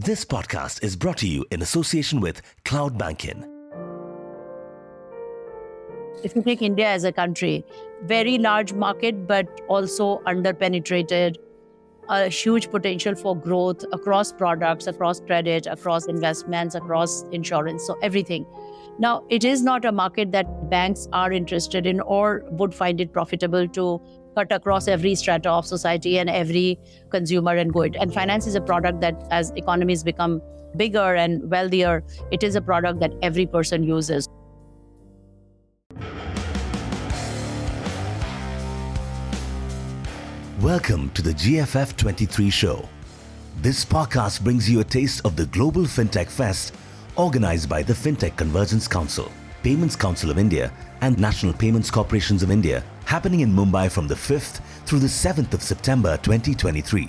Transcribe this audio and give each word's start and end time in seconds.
This 0.00 0.24
podcast 0.24 0.84
is 0.84 0.94
brought 0.94 1.16
to 1.18 1.26
you 1.26 1.44
in 1.50 1.60
association 1.60 2.20
with 2.20 2.40
CloudBankin. 2.64 3.44
If 6.22 6.36
you 6.36 6.42
take 6.42 6.62
India 6.62 6.86
as 6.86 7.02
a 7.02 7.10
country, 7.10 7.64
very 8.04 8.38
large 8.38 8.72
market, 8.72 9.26
but 9.26 9.48
also 9.66 10.18
underpenetrated, 10.18 11.34
a 12.08 12.28
huge 12.28 12.70
potential 12.70 13.16
for 13.16 13.34
growth 13.34 13.84
across 13.92 14.30
products, 14.30 14.86
across 14.86 15.18
credit, 15.18 15.66
across 15.66 16.06
investments, 16.06 16.76
across 16.76 17.24
insurance, 17.32 17.84
so 17.84 17.98
everything. 18.00 18.46
Now, 19.00 19.24
it 19.28 19.42
is 19.42 19.64
not 19.64 19.84
a 19.84 19.90
market 19.90 20.30
that 20.30 20.70
banks 20.70 21.08
are 21.12 21.32
interested 21.32 21.86
in 21.86 22.00
or 22.02 22.44
would 22.52 22.72
find 22.72 23.00
it 23.00 23.12
profitable 23.12 23.66
to 23.66 24.00
cut 24.38 24.52
across 24.52 24.86
every 24.86 25.16
strata 25.16 25.50
of 25.50 25.66
society 25.66 26.18
and 26.20 26.30
every 26.30 26.78
consumer 27.10 27.56
and 27.56 27.72
good. 27.72 27.96
And 27.96 28.14
finance 28.14 28.46
is 28.46 28.54
a 28.54 28.60
product 28.60 29.00
that, 29.00 29.26
as 29.32 29.50
economies 29.56 30.04
become 30.04 30.40
bigger 30.76 31.16
and 31.16 31.50
wealthier, 31.50 32.04
it 32.30 32.44
is 32.44 32.54
a 32.54 32.60
product 32.60 33.00
that 33.00 33.12
every 33.20 33.46
person 33.46 33.82
uses. 33.82 34.28
Welcome 40.60 41.10
to 41.14 41.22
the 41.22 41.32
GFF 41.32 41.96
23 41.96 42.50
show. 42.50 42.88
This 43.60 43.84
podcast 43.84 44.44
brings 44.44 44.70
you 44.70 44.78
a 44.78 44.84
taste 44.84 45.24
of 45.24 45.34
the 45.34 45.46
Global 45.46 45.82
FinTech 45.82 46.28
Fest 46.28 46.74
organized 47.16 47.68
by 47.68 47.82
the 47.82 47.92
FinTech 47.92 48.36
Convergence 48.36 48.86
Council, 48.86 49.32
Payments 49.64 49.96
Council 49.96 50.30
of 50.30 50.38
India, 50.38 50.72
and 51.00 51.18
National 51.18 51.52
Payments 51.52 51.90
Corporations 51.90 52.44
of 52.44 52.52
India 52.52 52.84
happening 53.08 53.40
in 53.40 53.50
Mumbai 53.50 53.90
from 53.90 54.06
the 54.06 54.14
5th 54.14 54.60
through 54.84 54.98
the 54.98 55.06
7th 55.06 55.54
of 55.54 55.62
September 55.62 56.18
2023. 56.18 57.08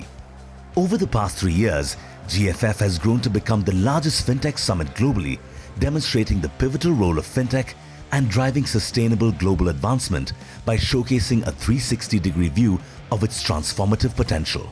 Over 0.78 0.96
the 0.96 1.06
past 1.06 1.38
three 1.38 1.52
years, 1.52 1.98
GFF 2.30 2.80
has 2.80 2.98
grown 2.98 3.20
to 3.20 3.30
become 3.30 3.64
the 3.64 3.74
largest 3.74 4.26
fintech 4.26 4.58
summit 4.58 4.88
globally, 4.96 5.40
demonstrating 5.80 6.40
the 6.40 6.48
pivotal 6.58 6.94
role 6.94 7.20
of 7.20 7.26
fintech 7.26 7.74
and 8.14 8.30
driving 8.30 8.66
sustainable 8.66 9.34
global 9.34 9.68
advancement 9.68 10.32
by 10.64 10.78
showcasing 10.78 11.40
a 11.46 11.52
360 11.52 12.18
degree 12.20 12.48
view 12.48 12.80
of 13.12 13.22
its 13.26 13.44
transformative 13.44 14.16
potential. 14.16 14.72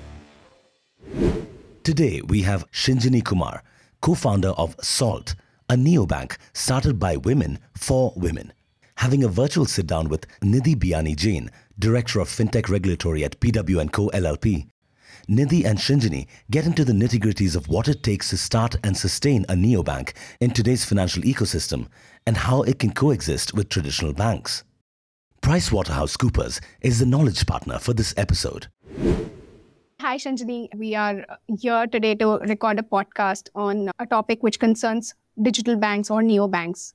Today, 1.84 2.22
we 2.22 2.42
have 2.44 2.72
Shinjini 2.72 3.22
Kumar, 3.22 3.64
co 4.00 4.16
founder 4.16 4.52
of 4.52 4.78
SALT, 4.82 5.36
a 5.70 5.76
neobank 5.76 6.38
started 6.54 6.98
by 6.98 7.18
women 7.18 7.60
for 7.76 8.14
women 8.16 8.54
having 8.98 9.24
a 9.24 9.28
virtual 9.28 9.66
sit 9.66 9.88
down 9.88 10.10
with 10.10 10.28
Nidhi 10.42 10.76
Biani 10.76 11.16
Jain, 11.16 11.50
Director 11.80 12.20
of 12.20 12.30
FinTech 12.30 12.68
Regulatory 12.68 13.24
at 13.24 13.40
PW 13.40 13.92
& 13.92 13.92
Co. 13.92 14.10
LLP. 14.10 14.68
Nidhi 15.30 15.66
and 15.66 15.78
Shinjini 15.78 16.28
get 16.50 16.66
into 16.66 16.84
the 16.84 16.94
nitty-gritties 16.94 17.56
of 17.56 17.68
what 17.68 17.88
it 17.88 18.02
takes 18.02 18.30
to 18.30 18.38
start 18.38 18.76
and 18.84 18.98
sustain 18.98 19.46
a 19.50 19.54
neobank 19.54 20.14
in 20.40 20.52
today's 20.52 20.84
financial 20.84 21.22
ecosystem 21.24 21.88
and 22.26 22.38
how 22.38 22.64
it 22.64 22.80
can 22.80 22.92
coexist 22.92 23.54
with 23.54 23.70
traditional 23.70 24.14
banks. 24.14 24.64
PricewaterhouseCoopers 25.42 26.60
is 26.82 27.00
the 27.00 27.06
knowledge 27.06 27.46
partner 27.46 27.78
for 27.78 27.94
this 27.94 28.14
episode. 28.18 28.68
Hi, 30.02 30.18
Shinjini. 30.18 30.74
We 30.76 30.96
are 30.96 31.24
here 31.60 31.86
today 31.88 32.16
to 32.16 32.38
record 32.40 32.80
a 32.80 32.84
podcast 32.84 33.50
on 33.54 33.92
a 34.00 34.06
topic 34.08 34.42
which 34.42 34.60
concerns 34.60 35.14
digital 35.42 35.76
banks 35.76 36.10
or 36.10 36.22
neobanks. 36.22 36.94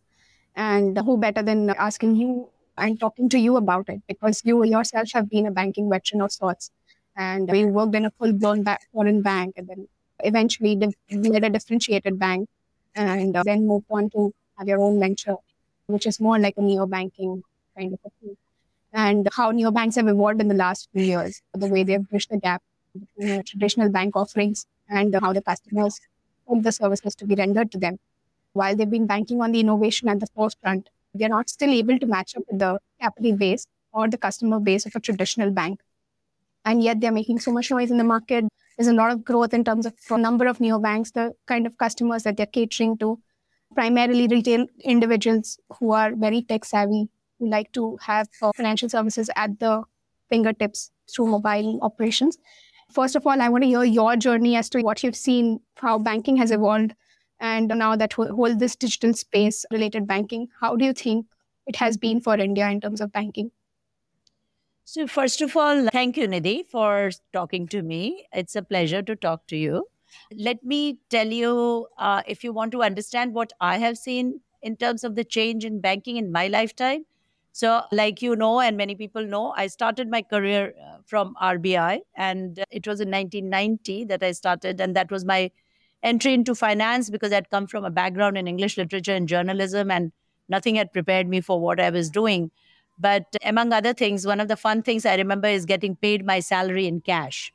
And 0.54 0.98
who 0.98 1.16
better 1.16 1.42
than 1.42 1.70
asking 1.70 2.16
you 2.16 2.48
and 2.76 2.98
talking 2.98 3.28
to 3.30 3.38
you 3.38 3.56
about 3.56 3.88
it 3.88 4.02
because 4.06 4.42
you 4.44 4.64
yourself 4.64 5.10
have 5.12 5.28
been 5.30 5.46
a 5.46 5.50
banking 5.50 5.88
veteran 5.90 6.22
of 6.22 6.32
sorts. 6.32 6.70
And 7.16 7.50
we 7.50 7.64
worked 7.64 7.94
in 7.94 8.06
a 8.06 8.10
full 8.10 8.32
blown 8.32 8.64
foreign 8.92 9.22
bank 9.22 9.54
and 9.56 9.68
then 9.68 9.88
eventually 10.20 10.76
led 11.10 11.44
a 11.44 11.50
differentiated 11.50 12.18
bank 12.18 12.48
and 12.94 13.36
uh, 13.36 13.42
then 13.42 13.66
moved 13.66 13.86
on 13.90 14.10
to 14.10 14.34
have 14.58 14.68
your 14.68 14.80
own 14.80 15.00
venture, 15.00 15.36
which 15.86 16.06
is 16.06 16.20
more 16.20 16.38
like 16.38 16.54
a 16.56 16.62
neo 16.62 16.86
banking 16.86 17.42
kind 17.76 17.92
of 17.92 18.00
a 18.04 18.10
thing. 18.20 18.36
And 18.92 19.28
how 19.32 19.50
neo 19.50 19.70
banks 19.70 19.96
have 19.96 20.08
evolved 20.08 20.40
in 20.40 20.48
the 20.48 20.54
last 20.54 20.88
few 20.92 21.02
years, 21.04 21.42
the 21.54 21.66
way 21.66 21.82
they've 21.82 22.06
bridged 22.08 22.30
the 22.30 22.38
gap 22.38 22.62
between 22.98 23.42
traditional 23.44 23.88
bank 23.88 24.16
offerings 24.16 24.66
and 24.88 25.14
how 25.20 25.32
the 25.32 25.42
customers 25.42 25.98
want 26.46 26.62
the 26.62 26.72
services 26.72 27.14
to 27.16 27.26
be 27.26 27.34
rendered 27.34 27.72
to 27.72 27.78
them 27.78 27.98
while 28.52 28.76
they've 28.76 28.90
been 28.90 29.06
banking 29.06 29.40
on 29.40 29.52
the 29.52 29.60
innovation 29.60 30.08
at 30.08 30.20
the 30.20 30.26
forefront, 30.34 30.90
they're 31.14 31.28
not 31.28 31.50
still 31.50 31.70
able 31.70 31.98
to 31.98 32.06
match 32.06 32.36
up 32.36 32.42
with 32.50 32.58
the 32.58 32.78
capital 33.00 33.36
base 33.36 33.66
or 33.92 34.08
the 34.08 34.18
customer 34.18 34.60
base 34.60 34.86
of 34.86 34.94
a 34.96 35.00
traditional 35.00 35.50
bank. 35.50 35.80
And 36.64 36.82
yet 36.82 37.00
they're 37.00 37.12
making 37.12 37.40
so 37.40 37.52
much 37.52 37.70
noise 37.70 37.90
in 37.90 37.98
the 37.98 38.04
market. 38.04 38.44
There's 38.78 38.88
a 38.88 38.92
lot 38.92 39.10
of 39.10 39.24
growth 39.24 39.52
in 39.52 39.64
terms 39.64 39.84
of 39.84 39.94
number 40.10 40.46
of 40.46 40.58
neobanks, 40.58 41.12
the 41.12 41.34
kind 41.46 41.66
of 41.66 41.76
customers 41.76 42.22
that 42.22 42.36
they're 42.36 42.46
catering 42.46 42.96
to, 42.98 43.18
primarily 43.74 44.28
retail 44.28 44.66
individuals 44.84 45.58
who 45.78 45.92
are 45.92 46.14
very 46.14 46.42
tech 46.42 46.64
savvy, 46.64 47.08
who 47.38 47.50
like 47.50 47.72
to 47.72 47.98
have 48.00 48.28
uh, 48.40 48.52
financial 48.54 48.88
services 48.88 49.28
at 49.36 49.58
the 49.58 49.82
fingertips 50.30 50.90
through 51.14 51.26
mobile 51.26 51.78
operations. 51.82 52.38
First 52.90 53.16
of 53.16 53.26
all, 53.26 53.40
I 53.40 53.48
want 53.48 53.64
to 53.64 53.68
hear 53.68 53.84
your 53.84 54.16
journey 54.16 54.56
as 54.56 54.68
to 54.70 54.80
what 54.82 55.02
you've 55.02 55.16
seen, 55.16 55.60
how 55.76 55.98
banking 55.98 56.36
has 56.36 56.50
evolved 56.50 56.94
and 57.42 57.72
now 57.76 57.94
that 57.96 58.12
whole 58.12 58.54
this 58.56 58.76
digital 58.76 59.12
space 59.12 59.64
related 59.70 60.06
banking 60.06 60.46
how 60.60 60.76
do 60.76 60.84
you 60.84 60.92
think 60.92 61.26
it 61.66 61.76
has 61.76 61.98
been 62.04 62.20
for 62.20 62.36
india 62.36 62.68
in 62.68 62.80
terms 62.80 63.00
of 63.00 63.12
banking? 63.12 63.50
So 64.84 65.06
first 65.06 65.42
of 65.44 65.56
all 65.56 65.88
thank 65.96 66.16
you 66.20 66.26
nidhi 66.30 66.54
for 66.70 67.10
talking 67.32 67.66
to 67.74 67.82
me. 67.82 68.26
It's 68.40 68.56
a 68.56 68.62
pleasure 68.62 69.02
to 69.10 69.14
talk 69.24 69.46
to 69.52 69.56
you. 69.56 69.86
Let 70.46 70.64
me 70.72 70.98
tell 71.08 71.34
you 71.36 71.52
uh, 71.96 72.22
if 72.26 72.42
you 72.44 72.52
want 72.52 72.72
to 72.72 72.82
understand 72.88 73.34
what 73.40 73.54
i 73.68 73.78
have 73.84 73.96
seen 74.00 74.32
in 74.70 74.76
terms 74.84 75.04
of 75.04 75.14
the 75.20 75.24
change 75.36 75.64
in 75.70 75.80
banking 75.86 76.18
in 76.22 76.30
my 76.32 76.46
lifetime. 76.56 77.06
So 77.52 77.82
like 78.00 78.22
you 78.26 78.34
know 78.42 78.52
and 78.66 78.76
many 78.82 78.94
people 79.00 79.26
know 79.32 79.42
i 79.62 79.66
started 79.76 80.12
my 80.16 80.22
career 80.34 80.60
uh, 80.84 80.98
from 81.12 81.34
rbi 81.48 81.98
and 82.28 82.62
it 82.70 82.86
was 82.92 83.02
in 83.06 83.10
1990 83.10 84.04
that 84.12 84.22
i 84.28 84.32
started 84.32 84.80
and 84.80 84.96
that 85.00 85.10
was 85.16 85.26
my 85.32 85.50
entry 86.02 86.34
into 86.34 86.54
finance 86.54 87.10
because 87.10 87.32
I'd 87.32 87.50
come 87.50 87.66
from 87.66 87.84
a 87.84 87.90
background 87.90 88.36
in 88.36 88.48
English 88.48 88.76
literature 88.76 89.14
and 89.14 89.28
journalism, 89.28 89.90
and 89.90 90.12
nothing 90.48 90.74
had 90.74 90.92
prepared 90.92 91.28
me 91.28 91.40
for 91.40 91.60
what 91.60 91.80
I 91.80 91.90
was 91.90 92.10
doing. 92.10 92.50
But 92.98 93.24
among 93.44 93.72
other 93.72 93.92
things, 93.94 94.26
one 94.26 94.40
of 94.40 94.48
the 94.48 94.56
fun 94.56 94.82
things 94.82 95.06
I 95.06 95.16
remember 95.16 95.48
is 95.48 95.64
getting 95.64 95.96
paid 95.96 96.24
my 96.24 96.40
salary 96.40 96.86
in 96.86 97.00
cash. 97.00 97.52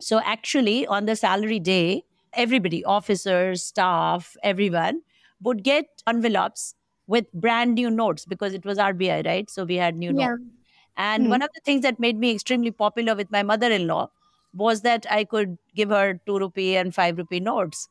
So, 0.00 0.20
actually, 0.24 0.86
on 0.86 1.06
the 1.06 1.14
salary 1.14 1.60
day, 1.60 2.04
everybody, 2.32 2.84
officers, 2.84 3.62
staff, 3.62 4.36
everyone, 4.42 5.02
would 5.40 5.62
get 5.62 5.86
envelopes 6.06 6.74
with 7.06 7.30
brand 7.32 7.74
new 7.74 7.90
notes 7.90 8.24
because 8.24 8.54
it 8.54 8.64
was 8.64 8.78
RBI, 8.78 9.24
right? 9.26 9.48
So, 9.48 9.64
we 9.64 9.76
had 9.76 9.96
new 9.96 10.12
yeah. 10.16 10.30
notes. 10.30 10.42
And 10.96 11.22
mm-hmm. 11.24 11.30
one 11.30 11.42
of 11.42 11.50
the 11.54 11.60
things 11.64 11.82
that 11.82 12.00
made 12.00 12.18
me 12.18 12.32
extremely 12.32 12.70
popular 12.70 13.14
with 13.14 13.30
my 13.30 13.42
mother 13.42 13.70
in 13.70 13.86
law 13.86 14.10
was 14.54 14.82
that 14.82 15.06
I 15.10 15.24
could 15.24 15.58
give 15.74 15.90
her 15.90 16.20
two 16.26 16.38
rupee 16.38 16.76
and 16.76 16.94
five 16.94 17.18
rupee 17.18 17.40
notes. 17.40 17.88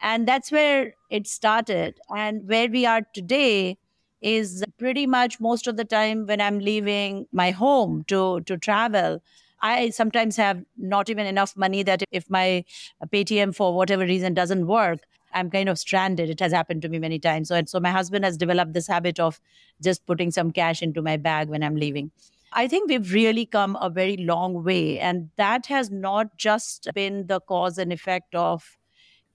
And 0.00 0.26
that's 0.26 0.50
where 0.50 0.94
it 1.10 1.26
started. 1.26 1.94
And 2.14 2.48
where 2.48 2.68
we 2.68 2.84
are 2.86 3.02
today 3.14 3.78
is 4.20 4.64
pretty 4.78 5.06
much 5.06 5.40
most 5.40 5.66
of 5.66 5.76
the 5.76 5.84
time 5.84 6.26
when 6.26 6.40
I'm 6.40 6.58
leaving 6.58 7.26
my 7.32 7.50
home 7.50 8.04
to, 8.08 8.40
to 8.42 8.56
travel, 8.56 9.22
I 9.60 9.90
sometimes 9.90 10.36
have 10.36 10.64
not 10.76 11.08
even 11.08 11.26
enough 11.26 11.56
money 11.56 11.82
that 11.84 12.02
if 12.10 12.28
my 12.28 12.64
Paytm 13.06 13.54
for 13.54 13.74
whatever 13.74 14.04
reason 14.04 14.34
doesn't 14.34 14.66
work, 14.66 15.00
I'm 15.32 15.50
kind 15.50 15.68
of 15.68 15.78
stranded. 15.78 16.28
It 16.28 16.40
has 16.40 16.52
happened 16.52 16.82
to 16.82 16.88
me 16.88 16.98
many 16.98 17.18
times. 17.18 17.48
So, 17.48 17.62
so 17.66 17.80
my 17.80 17.90
husband 17.90 18.24
has 18.24 18.36
developed 18.36 18.74
this 18.74 18.86
habit 18.86 19.18
of 19.20 19.40
just 19.80 20.04
putting 20.04 20.30
some 20.30 20.50
cash 20.50 20.82
into 20.82 21.00
my 21.00 21.16
bag 21.16 21.48
when 21.48 21.62
I'm 21.62 21.76
leaving. 21.76 22.10
I 22.52 22.68
think 22.68 22.88
we've 22.88 23.12
really 23.12 23.46
come 23.46 23.76
a 23.80 23.88
very 23.88 24.16
long 24.16 24.62
way. 24.62 24.98
And 24.98 25.30
that 25.36 25.66
has 25.66 25.90
not 25.90 26.36
just 26.36 26.88
been 26.94 27.26
the 27.26 27.40
cause 27.40 27.78
and 27.78 27.92
effect 27.92 28.34
of 28.34 28.76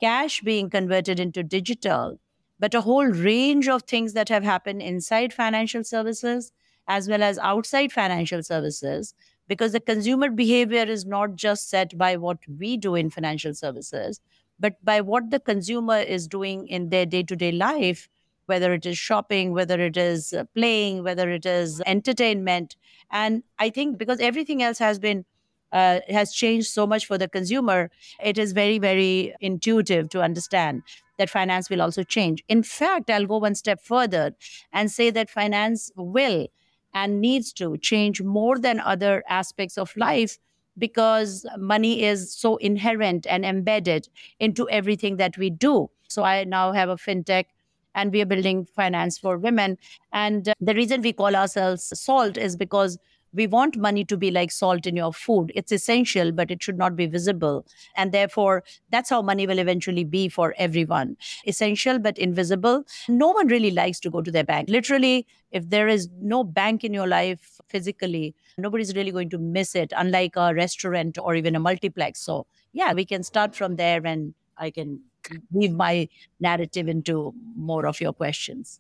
cash 0.02 0.42
being 0.42 0.70
converted 0.70 1.20
into 1.20 1.44
digital, 1.44 2.20
but 2.60 2.74
a 2.76 2.82
whole 2.82 3.06
range 3.06 3.68
of 3.68 3.84
things 3.84 4.14
that 4.14 4.30
have 4.30 4.44
happened 4.44 4.82
inside 4.82 5.34
financial 5.34 5.84
services 5.84 6.52
as 6.88 7.08
well 7.10 7.24
as 7.24 7.38
outside 7.40 7.92
financial 7.92 8.44
services. 8.44 9.14
Because 9.48 9.72
the 9.72 9.80
consumer 9.80 10.30
behavior 10.30 10.84
is 10.84 11.06
not 11.06 11.36
just 11.36 11.70
set 11.70 11.98
by 11.98 12.18
what 12.18 12.38
we 12.48 12.78
do 12.78 12.96
in 12.96 13.10
financial 13.10 13.54
services, 13.54 14.20
but 14.60 14.74
by 14.84 15.02
what 15.02 15.32
the 15.32 15.40
consumer 15.40 15.98
is 16.00 16.28
doing 16.28 16.68
in 16.68 16.90
their 16.90 17.06
day 17.06 17.24
to 17.24 17.36
day 17.36 17.52
life 17.52 18.10
whether 18.48 18.74
it 18.74 18.86
is 18.86 18.98
shopping, 18.98 19.54
whether 19.54 19.80
it 19.80 19.96
is 19.98 20.34
uh, 20.34 20.44
playing, 20.56 21.04
whether 21.04 21.30
it 21.30 21.46
is 21.46 21.82
entertainment. 21.86 22.76
And 23.12 23.44
I 23.60 23.70
think 23.70 23.98
because 23.98 24.20
everything 24.20 24.64
else 24.64 24.80
has 24.80 25.00
been 25.00 25.26
uh, 25.72 26.00
has 26.08 26.32
changed 26.32 26.68
so 26.68 26.88
much 26.88 27.06
for 27.06 27.18
the 27.18 27.28
consumer, 27.28 27.92
it 28.24 28.38
is 28.38 28.54
very, 28.54 28.80
very 28.80 29.36
intuitive 29.42 30.10
to 30.10 30.22
understand 30.22 30.82
that 31.18 31.30
finance 31.30 31.70
will 31.70 31.82
also 31.82 32.04
change. 32.04 32.44
In 32.48 32.64
fact, 32.64 33.10
I'll 33.10 33.26
go 33.26 33.38
one 33.38 33.56
step 33.56 33.82
further 33.82 34.34
and 34.72 34.90
say 34.90 35.10
that 35.10 35.30
finance 35.30 35.92
will 35.96 36.48
and 36.94 37.20
needs 37.20 37.52
to 37.54 37.78
change 37.78 38.22
more 38.22 38.58
than 38.58 38.80
other 38.80 39.24
aspects 39.28 39.78
of 39.78 39.96
life 39.98 40.38
because 40.78 41.46
money 41.58 42.04
is 42.04 42.34
so 42.34 42.58
inherent 42.58 43.26
and 43.28 43.44
embedded 43.44 44.08
into 44.40 44.70
everything 44.70 45.18
that 45.18 45.38
we 45.38 45.50
do. 45.50 45.90
So 46.08 46.24
I 46.24 46.44
now 46.44 46.72
have 46.72 46.90
a 46.90 46.96
fintech 46.96 47.46
and 47.98 48.14
we 48.14 48.22
are 48.22 48.26
building 48.26 48.64
finance 48.64 49.18
for 49.18 49.38
women. 49.38 49.78
And 50.14 50.48
uh, 50.48 50.54
the 50.62 50.74
reason 50.74 51.02
we 51.02 51.12
call 51.12 51.36
ourselves 51.36 51.92
Salt 52.00 52.38
is 52.38 52.56
because 52.56 52.98
we 53.34 53.46
want 53.46 53.76
money 53.78 54.06
to 54.06 54.18
be 54.18 54.32
like 54.32 54.52
salt 54.52 54.88
in 54.88 54.96
your 54.96 55.12
food. 55.12 55.52
It's 55.54 55.72
essential, 55.72 56.32
but 56.32 56.50
it 56.50 56.64
should 56.64 56.78
not 56.78 56.96
be 56.96 57.08
visible. 57.08 57.66
And 57.96 58.12
therefore, 58.12 58.64
that's 58.90 59.10
how 59.10 59.22
money 59.22 59.46
will 59.46 59.60
eventually 59.60 60.06
be 60.06 60.30
for 60.30 60.56
everyone 60.58 61.18
essential, 61.46 62.00
but 62.00 62.18
invisible. 62.18 62.86
No 63.10 63.30
one 63.30 63.48
really 63.48 63.72
likes 63.72 64.00
to 64.02 64.10
go 64.10 64.22
to 64.22 64.32
their 64.32 64.46
bank. 64.46 64.70
Literally, 64.70 65.28
if 65.52 65.70
there 65.70 65.88
is 65.88 66.10
no 66.22 66.44
bank 66.44 66.84
in 66.84 66.94
your 66.94 67.08
life 67.08 67.60
physically, 67.68 68.34
nobody's 68.58 68.96
really 68.96 69.12
going 69.12 69.30
to 69.32 69.38
miss 69.38 69.76
it, 69.76 69.92
unlike 69.98 70.36
a 70.36 70.54
restaurant 70.54 71.18
or 71.22 71.36
even 71.36 71.56
a 71.56 71.60
multiplex. 71.60 72.22
So, 72.22 72.48
yeah, 72.72 72.94
we 72.94 73.06
can 73.06 73.24
start 73.24 73.56
from 73.56 73.76
there 73.76 74.02
and 74.06 74.34
I 74.58 74.72
can 74.72 75.02
weave 75.52 75.74
my 75.74 76.08
narrative 76.40 76.88
into 76.88 77.34
more 77.56 77.86
of 77.86 78.00
your 78.02 78.14
questions. 78.14 78.80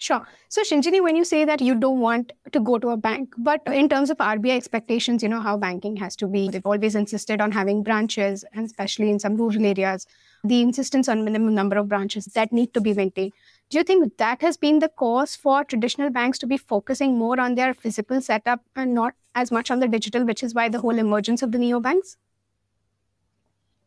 Sure. 0.00 0.26
So, 0.48 0.62
Shinjini, 0.62 1.02
when 1.02 1.14
you 1.14 1.26
say 1.26 1.44
that 1.44 1.60
you 1.60 1.74
don't 1.74 2.00
want 2.00 2.32
to 2.52 2.58
go 2.58 2.78
to 2.78 2.88
a 2.88 2.96
bank, 2.96 3.34
but 3.36 3.60
in 3.66 3.86
terms 3.86 4.08
of 4.08 4.16
RBI 4.16 4.56
expectations, 4.56 5.22
you 5.22 5.28
know, 5.28 5.42
how 5.42 5.58
banking 5.58 5.94
has 5.96 6.16
to 6.16 6.26
be, 6.26 6.48
they've 6.48 6.64
always 6.64 6.94
insisted 6.94 7.38
on 7.42 7.52
having 7.52 7.82
branches, 7.82 8.42
and 8.54 8.64
especially 8.64 9.10
in 9.10 9.18
some 9.18 9.36
rural 9.36 9.66
areas, 9.66 10.06
the 10.42 10.62
insistence 10.62 11.06
on 11.06 11.22
minimum 11.22 11.54
number 11.54 11.76
of 11.76 11.90
branches 11.90 12.24
that 12.24 12.50
need 12.50 12.72
to 12.72 12.80
be 12.80 12.94
maintained. 12.94 13.34
Do 13.68 13.76
you 13.76 13.84
think 13.84 14.16
that 14.16 14.40
has 14.40 14.56
been 14.56 14.78
the 14.78 14.88
cause 14.88 15.36
for 15.36 15.64
traditional 15.64 16.08
banks 16.08 16.38
to 16.38 16.46
be 16.46 16.56
focusing 16.56 17.18
more 17.18 17.38
on 17.38 17.54
their 17.54 17.74
physical 17.74 18.22
setup 18.22 18.64
and 18.74 18.94
not 18.94 19.12
as 19.34 19.52
much 19.52 19.70
on 19.70 19.80
the 19.80 19.88
digital, 19.88 20.24
which 20.24 20.42
is 20.42 20.54
why 20.54 20.70
the 20.70 20.80
whole 20.80 20.98
emergence 20.98 21.42
of 21.42 21.52
the 21.52 21.58
neobanks? 21.58 22.16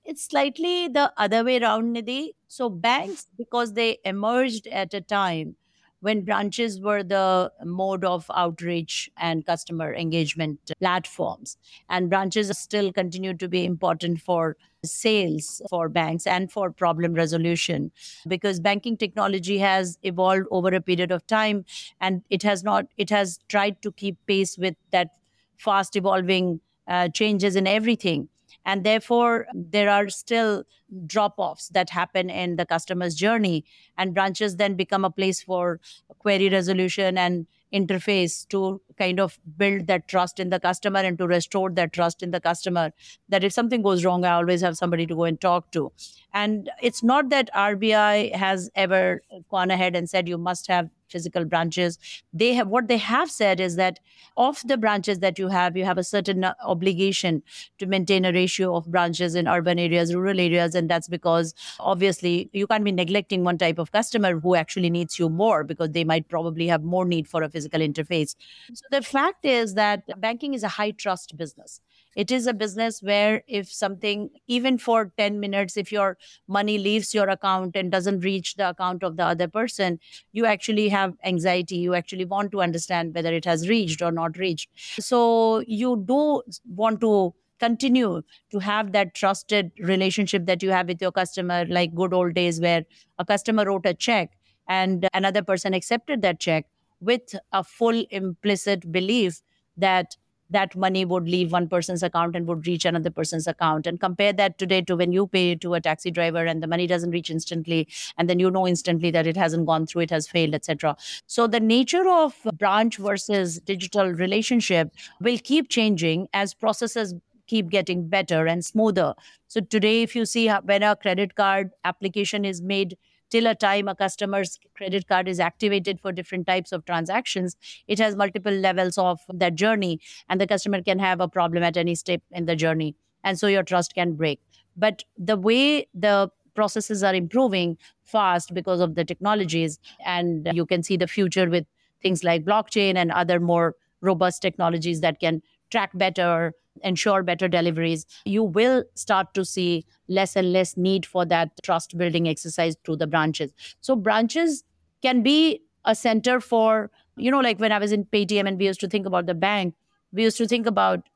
It's 0.06 0.24
slightly 0.26 0.88
the 0.88 1.14
other 1.18 1.44
way 1.44 1.60
around, 1.60 1.96
Nidhi. 1.96 2.34
So, 2.48 2.70
banks, 2.70 3.28
because 3.38 3.74
they 3.74 4.00
emerged 4.04 4.68
at 4.68 4.94
a 4.94 5.02
time 5.02 5.56
when 6.02 6.26
branches 6.26 6.82
were 6.82 7.02
the 7.02 7.50
mode 7.64 8.04
of 8.04 8.30
outreach 8.36 9.10
and 9.18 9.46
customer 9.46 9.94
engagement 9.96 10.60
platforms. 10.82 11.58
And 11.90 12.10
branches 12.10 12.56
still 12.58 12.92
continue 12.92 13.34
to 13.36 13.48
be 13.48 13.64
important 13.64 14.20
for 14.20 14.58
sales 14.84 15.62
for 15.70 15.88
banks 15.88 16.28
and 16.28 16.52
for 16.52 16.70
problem 16.70 17.14
resolution 17.14 17.90
because 18.28 18.60
banking 18.60 18.98
technology 18.98 19.58
has 19.60 19.98
evolved 20.04 20.46
over 20.52 20.68
a 20.76 20.82
period 20.82 21.10
of 21.10 21.26
time 21.26 21.64
and 22.02 22.22
it 22.30 22.44
has 22.44 22.66
not 22.66 22.88
it 22.98 23.10
has 23.10 23.40
tried 23.48 23.82
to 23.82 23.94
keep 23.94 24.18
pace 24.28 24.58
with 24.58 24.76
that 24.92 25.12
fast 25.56 25.96
evolving 25.96 26.60
uh, 26.86 27.08
changes 27.08 27.56
in 27.56 27.66
everything 27.66 28.28
and 28.66 28.84
therefore 28.84 29.48
there 29.54 29.90
are 29.90 30.10
still 30.10 30.64
drop 31.06 31.36
offs 31.38 31.70
that 31.70 31.90
happen 31.90 32.30
in 32.30 32.56
the 32.56 32.66
customer's 32.66 33.16
journey. 33.16 33.66
And 33.98 34.14
branches 34.14 34.58
then 34.58 34.76
become 34.76 35.06
a 35.06 35.10
place 35.10 35.42
for 35.42 35.80
query 36.20 36.50
resolution 36.50 37.18
and 37.18 37.48
interface 37.74 38.48
to 38.50 38.80
kind 39.00 39.20
of 39.20 39.40
build 39.58 39.88
that 39.88 40.08
trust 40.08 40.40
in 40.40 40.50
the 40.50 40.60
customer 40.60 41.00
and 41.00 41.18
to 41.18 41.28
restore 41.28 41.72
that 41.72 41.92
trust 41.92 42.22
in 42.22 42.30
the 42.30 42.40
customer 42.40 42.92
that 43.30 43.44
if 43.44 43.52
something 43.52 43.82
goes 43.82 44.06
wrong 44.06 44.24
i 44.24 44.32
always 44.32 44.62
have 44.62 44.78
somebody 44.78 45.08
to 45.08 45.16
go 45.16 45.24
and 45.24 45.42
talk 45.42 45.72
to. 45.72 45.92
And 46.34 46.70
it's 46.82 47.02
not 47.02 47.30
that 47.30 47.50
rbi 47.54 48.34
has 48.36 48.70
ever 48.76 49.24
gone 49.50 49.72
ahead 49.72 49.96
and 49.96 50.08
said 50.08 50.30
you 50.30 50.38
must 50.38 50.68
have 50.68 50.90
physical 51.08 51.46
branches. 51.46 51.98
They 52.34 52.54
have 52.54 52.68
what 52.68 52.88
they 52.88 52.98
have 52.98 53.30
said 53.32 53.60
is 53.60 53.76
that 53.76 54.00
of 54.38 54.62
the 54.66 54.78
branches 54.78 55.20
that 55.20 55.38
you 55.38 55.48
have 55.48 55.78
you 55.78 55.86
have 55.86 55.98
a 55.98 56.04
certain 56.04 56.44
uh, 56.44 56.54
obligation 56.64 57.44
to 57.78 57.86
maintain 57.86 58.26
a 58.26 58.32
ratio 58.32 58.76
of 58.76 58.90
branches 58.92 59.36
in 59.36 59.48
urban 59.48 59.80
areas 59.80 60.14
rural 60.16 60.40
areas 60.40 60.76
and 60.76 60.90
that's 60.90 61.08
because 61.08 61.54
obviously 61.80 62.50
you 62.54 62.68
can't 62.68 62.84
be 62.84 62.92
neglecting 62.92 63.44
one 63.44 63.58
type 63.58 63.78
of 63.78 63.92
customer 63.92 64.40
who 64.40 64.56
actually 64.56 64.90
needs 64.90 65.20
you 65.20 65.30
more 65.30 65.64
because 65.64 65.92
they 65.92 66.04
might 66.04 66.28
probably 66.30 66.68
have 66.68 66.84
more 66.84 67.06
need 67.06 67.28
for 67.28 67.44
a 67.44 67.50
physical 67.50 67.80
interface. 67.80 68.36
So 68.74 68.86
the 68.92 69.02
fact 69.02 69.46
is 69.46 69.76
that 69.76 70.20
banking 70.20 70.54
is 70.54 70.64
a 70.64 70.68
high 70.70 70.92
trust 70.92 71.36
business 71.38 71.82
it 72.16 72.32
is 72.32 72.48
a 72.48 72.54
business 72.54 73.02
where 73.02 73.44
if 73.48 73.72
something 73.72 74.30
even 74.48 74.78
for 74.78 75.12
10 75.18 75.40
minutes 75.40 75.78
if 75.78 75.92
your 75.92 76.18
money 76.48 76.78
leaves 76.78 77.14
your 77.14 77.30
account 77.30 77.76
and 77.76 77.92
doesn't 77.92 78.20
reach 78.22 78.56
the 78.56 78.70
account 78.70 79.04
of 79.04 79.18
the 79.18 79.24
other 79.26 79.48
person 79.48 80.00
you 80.32 80.46
actually 80.46 80.90
have 80.90 81.14
anxiety. 81.24 81.78
You 81.78 81.94
actually 81.94 82.26
want 82.26 82.52
to 82.52 82.62
understand 82.62 83.14
whether 83.14 83.34
it 83.34 83.46
has 83.46 83.68
reached 83.70 84.02
or 84.02 84.12
not 84.12 84.38
reached. 84.38 84.70
So 85.02 85.64
you 85.68 86.04
do 86.08 86.42
want 86.68 87.02
to 87.02 87.34
continue 87.60 88.22
to 88.52 88.60
have 88.60 88.92
that 88.92 89.14
trusted 89.14 89.72
relationship 89.80 90.46
that 90.48 90.62
you 90.62 90.72
have 90.72 90.88
with 90.88 91.02
your 91.02 91.12
customer 91.12 91.66
like 91.68 91.94
good 91.96 92.14
old 92.14 92.34
days 92.34 92.60
where 92.60 92.84
a 93.20 93.26
customer 93.26 93.66
wrote 93.66 93.86
a 93.86 93.94
check 93.94 94.32
and 94.68 95.08
another 95.14 95.42
person 95.42 95.74
accepted 95.74 96.22
that 96.22 96.40
check 96.40 96.66
with 97.00 97.36
a 97.52 97.64
full 97.64 98.06
implicit 98.10 98.92
belief 98.92 99.42
that 99.78 100.16
that 100.54 100.76
money 100.76 101.06
would 101.06 101.28
leave 101.28 101.52
one 101.52 101.68
person's 101.68 102.04
account 102.04 102.36
and 102.36 102.48
would 102.48 102.66
reach 102.66 102.86
another 102.86 103.10
person's 103.10 103.48
account 103.48 103.86
and 103.86 104.00
compare 104.00 104.34
that 104.34 104.58
today 104.58 104.82
to 104.82 104.96
when 104.96 105.12
you 105.12 105.28
pay 105.28 105.56
to 105.56 105.74
a 105.74 105.82
taxi 105.82 106.12
driver 106.12 106.46
and 106.46 106.64
the 106.64 106.68
money 106.68 106.88
doesn't 106.88 107.12
reach 107.12 107.30
instantly 107.30 107.88
and 108.18 108.30
then 108.30 108.40
you 108.40 108.50
know 108.50 108.68
instantly 108.68 109.12
that 109.12 109.28
it 109.28 109.38
hasn't 109.38 109.66
gone 109.66 109.86
through 109.86 110.02
it 110.02 110.10
has 110.10 110.28
failed 110.28 110.54
etc 110.54 110.96
so 111.28 111.48
the 111.48 111.60
nature 111.60 112.08
of 112.10 112.36
branch 112.58 112.98
versus 112.98 113.60
digital 113.60 114.08
relationship 114.08 114.92
will 115.20 115.38
keep 115.38 115.70
changing 115.70 116.28
as 116.34 116.54
processes 116.54 117.14
keep 117.48 117.70
getting 117.70 118.08
better 118.08 118.48
and 118.48 118.64
smoother. 118.66 119.14
So 119.48 119.62
today 119.62 120.02
if 120.02 120.16
you 120.16 120.26
see 120.26 120.50
when 120.50 120.84
a 120.84 120.96
credit 120.96 121.36
card 121.36 121.72
application 121.84 122.46
is 122.46 122.62
made 122.62 122.98
till 123.34 123.48
a 123.48 123.56
time 123.56 123.88
a 123.88 123.96
customer's 123.96 124.60
credit 124.76 125.08
card 125.08 125.28
is 125.28 125.40
activated 125.40 126.00
for 126.00 126.12
different 126.12 126.46
types 126.46 126.72
of 126.72 126.86
transactions, 126.86 127.56
it 127.88 127.98
has 127.98 128.16
multiple 128.16 128.54
levels 128.54 128.98
of 129.00 129.20
that 129.34 129.56
journey, 129.56 130.00
and 130.30 130.40
the 130.40 130.46
customer 130.46 130.84
can 130.84 131.00
have 131.00 131.20
a 131.20 131.28
problem 131.28 131.64
at 131.64 131.76
any 131.76 131.96
step 131.96 132.22
in 132.32 132.46
the 132.46 132.56
journey. 132.56 132.96
And 133.24 133.40
so 133.40 133.48
your 133.48 133.64
trust 133.64 133.96
can 133.96 134.14
break. 134.14 134.40
But 134.78 135.04
the 135.18 135.36
way 135.36 135.88
the 135.96 136.30
processes 136.54 137.02
are 137.02 137.16
improving 137.16 137.78
fast 138.04 138.54
because 138.54 138.80
of 138.80 138.94
the 138.94 139.04
technologies, 139.04 139.80
and 140.06 140.48
you 140.54 140.68
can 140.68 140.84
see 140.84 140.96
the 140.96 141.08
future 141.08 141.50
with 141.50 141.66
things 142.04 142.24
like 142.24 142.46
blockchain 142.46 142.96
and 142.96 143.12
other 143.12 143.40
more 143.40 143.76
robust 144.02 144.44
technologies 144.44 145.02
that 145.02 145.20
can 145.20 145.42
track 145.72 145.90
better 145.96 146.54
ensure 146.82 147.24
better 147.24 147.48
deliveries, 147.48 148.06
you 148.26 148.44
will 148.44 148.84
start 148.96 149.34
to 149.34 149.46
see 149.46 149.86
less 150.08 150.36
and 150.36 150.52
less 150.52 150.76
need 150.78 151.06
for 151.06 151.26
that 151.26 151.52
trust 151.64 151.98
building 151.98 152.28
exercise 152.28 152.76
through 152.84 152.98
the 152.98 153.08
branches. 153.08 153.52
So, 153.82 153.96
branches 153.96 154.64
can 155.02 155.22
be 155.24 155.62
a 155.86 155.96
center 155.96 156.40
for, 156.40 156.92
you 157.18 157.30
know, 157.30 157.40
like 157.40 157.60
when 157.60 157.72
I 157.72 157.80
was 157.80 157.92
in 157.92 158.06
Paytm 158.06 158.48
and 158.48 158.58
we 158.58 158.66
used 158.66 158.80
to 158.82 158.88
think 158.88 159.06
about 159.06 159.26
the 159.26 159.34
bank, 159.34 159.76
we 160.12 160.24
used 160.24 160.38
to 160.38 160.48
think 160.48 160.66
about 160.66 161.08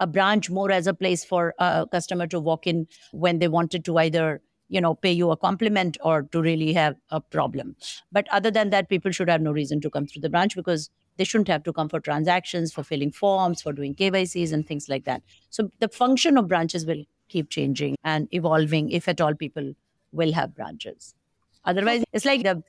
a 0.00 0.06
branch 0.06 0.50
more 0.50 0.70
as 0.70 0.86
a 0.86 0.94
place 0.94 1.24
for 1.24 1.54
a 1.58 1.86
customer 1.90 2.26
to 2.26 2.40
walk 2.40 2.66
in 2.66 2.86
when 3.12 3.38
they 3.38 3.48
wanted 3.48 3.84
to 3.84 3.98
either 3.98 4.42
you 4.68 4.80
know 4.80 4.94
pay 4.94 5.12
you 5.12 5.30
a 5.30 5.36
compliment 5.36 5.96
or 6.02 6.22
to 6.22 6.40
really 6.42 6.72
have 6.72 6.96
a 7.10 7.20
problem 7.20 7.76
but 8.10 8.26
other 8.32 8.50
than 8.50 8.70
that 8.70 8.88
people 8.88 9.10
should 9.10 9.28
have 9.28 9.40
no 9.40 9.52
reason 9.52 9.80
to 9.80 9.90
come 9.90 10.06
through 10.06 10.22
the 10.22 10.30
branch 10.30 10.56
because 10.56 10.90
they 11.16 11.24
shouldn't 11.24 11.48
have 11.48 11.62
to 11.64 11.72
come 11.72 11.88
for 11.88 12.00
transactions, 12.00 12.72
for 12.72 12.82
filling 12.82 13.12
forms, 13.12 13.62
for 13.62 13.72
doing 13.72 13.94
KYCs 13.94 14.52
and 14.52 14.66
things 14.66 14.88
like 14.88 15.04
that. 15.04 15.22
So 15.50 15.70
the 15.80 15.88
function 15.88 16.36
of 16.36 16.48
branches 16.48 16.86
will 16.86 17.04
keep 17.28 17.50
changing 17.50 17.96
and 18.04 18.28
evolving 18.32 18.90
if 18.90 19.08
at 19.08 19.20
all 19.20 19.34
people 19.34 19.74
will 20.12 20.32
have 20.32 20.54
branches. 20.54 21.14
Otherwise, 21.64 22.04
it's 22.12 22.24
like 22.24 22.42
the 22.42 22.62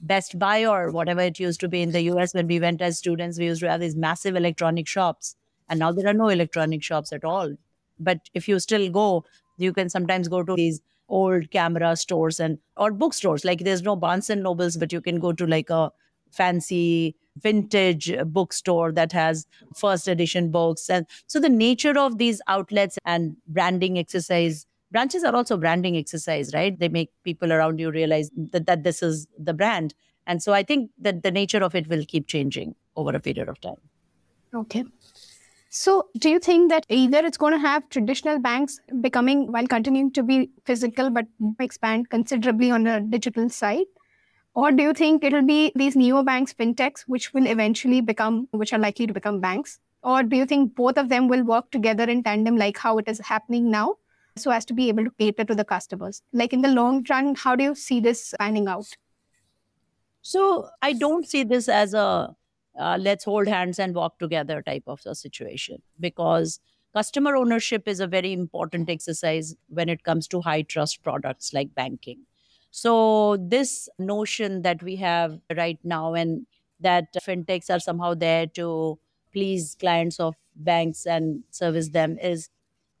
Best 0.00 0.38
Buy 0.38 0.64
or 0.64 0.90
whatever 0.90 1.20
it 1.20 1.38
used 1.38 1.60
to 1.60 1.68
be 1.68 1.82
in 1.82 1.92
the 1.92 2.02
US 2.02 2.34
when 2.34 2.46
we 2.46 2.58
went 2.58 2.80
as 2.80 2.98
students. 2.98 3.38
We 3.38 3.46
used 3.46 3.60
to 3.60 3.70
have 3.70 3.80
these 3.80 3.94
massive 3.94 4.36
electronic 4.36 4.88
shops, 4.88 5.36
and 5.68 5.78
now 5.78 5.92
there 5.92 6.08
are 6.08 6.14
no 6.14 6.28
electronic 6.28 6.82
shops 6.82 7.12
at 7.12 7.24
all. 7.24 7.54
But 8.00 8.20
if 8.34 8.48
you 8.48 8.58
still 8.58 8.88
go, 8.90 9.24
you 9.56 9.72
can 9.72 9.88
sometimes 9.88 10.28
go 10.28 10.42
to 10.42 10.54
these 10.54 10.80
old 11.08 11.50
camera 11.50 11.96
stores 11.96 12.40
and 12.40 12.58
or 12.76 12.92
bookstores. 12.92 13.44
Like 13.44 13.60
there's 13.60 13.82
no 13.82 13.96
Barnes 13.96 14.30
and 14.30 14.42
Nobles, 14.42 14.76
but 14.76 14.92
you 14.92 15.00
can 15.00 15.20
go 15.20 15.32
to 15.32 15.46
like 15.46 15.70
a 15.70 15.90
fancy 16.30 17.16
vintage 17.42 18.12
bookstore 18.26 18.92
that 18.92 19.12
has 19.12 19.46
first 19.74 20.08
edition 20.08 20.50
books. 20.50 20.88
And 20.90 21.06
so 21.26 21.40
the 21.40 21.48
nature 21.48 21.98
of 21.98 22.18
these 22.18 22.40
outlets 22.48 22.98
and 23.04 23.36
branding 23.46 23.98
exercise 23.98 24.66
branches 24.90 25.24
are 25.24 25.34
also 25.34 25.56
branding 25.56 25.96
exercise, 25.96 26.52
right? 26.54 26.78
They 26.78 26.88
make 26.88 27.10
people 27.24 27.52
around 27.52 27.78
you 27.78 27.90
realize 27.90 28.30
that, 28.36 28.66
that 28.66 28.84
this 28.84 29.02
is 29.02 29.26
the 29.38 29.52
brand. 29.52 29.94
And 30.26 30.42
so 30.42 30.52
I 30.52 30.62
think 30.62 30.90
that 30.98 31.22
the 31.22 31.30
nature 31.30 31.62
of 31.62 31.74
it 31.74 31.88
will 31.88 32.04
keep 32.06 32.26
changing 32.26 32.74
over 32.96 33.10
a 33.10 33.20
period 33.20 33.48
of 33.48 33.60
time. 33.60 33.76
Okay. 34.54 34.84
So, 35.70 36.08
do 36.18 36.30
you 36.30 36.38
think 36.38 36.70
that 36.70 36.86
either 36.88 37.18
it's 37.18 37.36
going 37.36 37.52
to 37.52 37.58
have 37.58 37.86
traditional 37.90 38.38
banks 38.38 38.80
becoming, 39.02 39.52
while 39.52 39.66
continuing 39.66 40.10
to 40.12 40.22
be 40.22 40.50
physical, 40.64 41.10
but 41.10 41.26
expand 41.60 42.08
considerably 42.08 42.70
on 42.70 42.84
the 42.84 43.06
digital 43.06 43.50
side? 43.50 43.84
Or 44.58 44.72
do 44.72 44.82
you 44.82 44.92
think 44.92 45.22
it'll 45.22 45.46
be 45.46 45.70
these 45.76 45.94
neobanks, 45.94 46.52
fintechs, 46.52 47.02
which 47.02 47.32
will 47.32 47.46
eventually 47.46 48.00
become, 48.00 48.48
which 48.50 48.72
are 48.72 48.78
likely 48.80 49.06
to 49.06 49.12
become 49.12 49.38
banks? 49.40 49.78
Or 50.02 50.24
do 50.24 50.34
you 50.36 50.46
think 50.46 50.74
both 50.74 50.98
of 50.98 51.10
them 51.10 51.28
will 51.28 51.44
work 51.44 51.70
together 51.70 52.02
in 52.02 52.24
tandem, 52.24 52.56
like 52.56 52.76
how 52.76 52.98
it 52.98 53.06
is 53.06 53.20
happening 53.20 53.70
now, 53.70 53.98
so 54.36 54.50
as 54.50 54.64
to 54.64 54.74
be 54.74 54.88
able 54.88 55.04
to 55.04 55.12
cater 55.12 55.44
to 55.44 55.54
the 55.54 55.64
customers? 55.64 56.22
Like 56.32 56.52
in 56.52 56.62
the 56.62 56.70
long 56.70 57.04
run, 57.08 57.36
how 57.36 57.54
do 57.54 57.62
you 57.62 57.76
see 57.76 58.00
this 58.00 58.34
panning 58.40 58.66
out? 58.66 58.88
So 60.22 60.68
I 60.82 60.92
don't 60.92 61.28
see 61.28 61.44
this 61.44 61.68
as 61.68 61.94
a 61.94 62.34
uh, 62.76 62.98
let's 63.00 63.26
hold 63.26 63.46
hands 63.46 63.78
and 63.78 63.94
walk 63.94 64.18
together 64.18 64.60
type 64.62 64.88
of 64.88 65.00
a 65.06 65.14
situation 65.14 65.82
because 66.00 66.58
customer 66.92 67.36
ownership 67.36 67.86
is 67.86 68.00
a 68.00 68.08
very 68.08 68.32
important 68.32 68.90
exercise 68.90 69.54
when 69.68 69.88
it 69.88 70.02
comes 70.02 70.26
to 70.28 70.40
high 70.40 70.62
trust 70.62 71.04
products 71.04 71.54
like 71.54 71.76
banking. 71.76 72.24
So, 72.70 73.36
this 73.40 73.88
notion 73.98 74.62
that 74.62 74.82
we 74.82 74.96
have 74.96 75.40
right 75.56 75.78
now 75.82 76.14
and 76.14 76.46
that 76.80 77.12
fintechs 77.14 77.70
are 77.74 77.80
somehow 77.80 78.14
there 78.14 78.46
to 78.48 78.98
please 79.32 79.76
clients 79.80 80.20
of 80.20 80.34
banks 80.54 81.06
and 81.06 81.42
service 81.50 81.90
them 81.90 82.18
is 82.18 82.48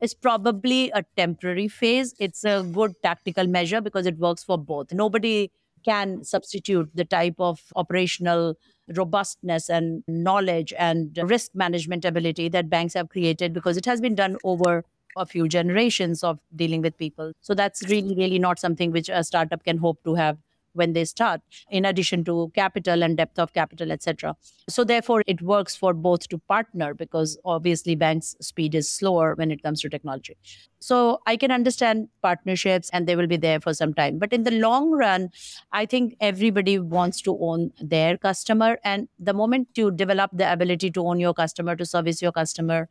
is 0.00 0.14
probably 0.14 0.90
a 0.90 1.04
temporary 1.16 1.68
phase. 1.68 2.14
It's 2.20 2.44
a 2.44 2.62
good 2.72 2.94
tactical 3.02 3.46
measure 3.46 3.80
because 3.80 4.06
it 4.06 4.18
works 4.18 4.44
for 4.44 4.56
both. 4.56 4.92
Nobody 4.92 5.50
can 5.84 6.22
substitute 6.24 6.90
the 6.94 7.04
type 7.04 7.34
of 7.38 7.60
operational 7.74 8.56
robustness 8.94 9.68
and 9.68 10.02
knowledge 10.06 10.72
and 10.78 11.18
risk 11.24 11.50
management 11.54 12.04
ability 12.04 12.48
that 12.48 12.70
banks 12.70 12.94
have 12.94 13.08
created 13.08 13.52
because 13.52 13.76
it 13.76 13.84
has 13.86 14.00
been 14.00 14.14
done 14.14 14.36
over 14.44 14.84
a 15.18 15.26
few 15.26 15.48
generations 15.48 16.24
of 16.24 16.38
dealing 16.54 16.82
with 16.82 16.96
people. 16.96 17.32
So 17.40 17.54
that's 17.54 17.88
really, 17.88 18.14
really 18.14 18.38
not 18.38 18.58
something 18.58 18.92
which 18.92 19.08
a 19.08 19.24
startup 19.24 19.64
can 19.64 19.78
hope 19.78 20.02
to 20.04 20.14
have 20.14 20.38
when 20.78 20.92
they 20.92 21.04
start, 21.04 21.40
in 21.70 21.84
addition 21.84 22.24
to 22.24 22.50
capital 22.54 23.02
and 23.02 23.16
depth 23.16 23.38
of 23.38 23.52
capital, 23.52 23.90
etc. 23.90 24.36
So 24.68 24.84
therefore, 24.84 25.22
it 25.26 25.42
works 25.42 25.76
for 25.76 25.92
both 25.92 26.28
to 26.28 26.38
partner 26.38 26.94
because 26.94 27.38
obviously 27.44 27.94
banks' 27.96 28.36
speed 28.40 28.74
is 28.74 28.88
slower 28.88 29.34
when 29.34 29.50
it 29.50 29.62
comes 29.62 29.80
to 29.82 29.88
technology. 29.88 30.36
So 30.78 31.20
I 31.26 31.36
can 31.36 31.50
understand 31.50 32.08
partnerships 32.22 32.90
and 32.92 33.06
they 33.06 33.16
will 33.16 33.26
be 33.26 33.36
there 33.36 33.60
for 33.60 33.74
some 33.74 33.92
time. 33.92 34.18
But 34.18 34.32
in 34.32 34.44
the 34.44 34.52
long 34.52 34.90
run, 34.92 35.30
I 35.72 35.86
think 35.86 36.16
everybody 36.20 36.78
wants 36.78 37.20
to 37.22 37.36
own 37.40 37.72
their 37.80 38.16
customer. 38.16 38.78
And 38.84 39.08
the 39.18 39.34
moment 39.34 39.68
you 39.74 39.90
develop 39.90 40.30
the 40.32 40.50
ability 40.50 40.92
to 40.92 41.06
own 41.06 41.18
your 41.18 41.34
customer, 41.34 41.74
to 41.76 41.84
service 41.84 42.22
your 42.22 42.32
customer, 42.32 42.88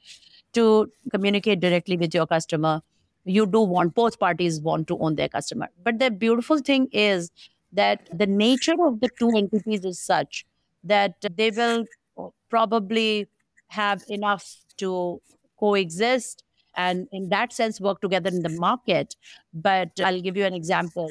to 0.57 0.91
communicate 1.11 1.59
directly 1.59 1.97
with 1.97 2.13
your 2.13 2.27
customer, 2.27 2.81
you 3.25 3.45
do 3.45 3.61
want 3.61 3.93
both 3.95 4.19
parties 4.19 4.59
want 4.61 4.87
to 4.87 4.97
own 4.99 5.15
their 5.15 5.29
customer. 5.29 5.69
But 5.83 5.99
the 5.99 6.11
beautiful 6.11 6.59
thing 6.59 6.87
is 6.91 7.31
that 7.73 8.07
the 8.17 8.27
nature 8.27 8.75
of 8.87 8.99
the 9.01 9.09
two 9.19 9.29
entities 9.35 9.85
is 9.85 9.99
such 9.99 10.45
that 10.83 11.15
they 11.35 11.51
will 11.51 11.85
probably 12.49 13.27
have 13.69 14.03
enough 14.07 14.45
to 14.77 15.21
coexist 15.59 16.43
and 16.75 17.07
in 17.11 17.29
that 17.29 17.51
sense 17.51 17.81
work 17.81 17.99
together 18.01 18.29
in 18.29 18.43
the 18.43 18.49
market. 18.49 19.15
But 19.53 19.99
i'll 19.99 20.21
give 20.21 20.37
you 20.37 20.45
an 20.45 20.53
example. 20.53 21.09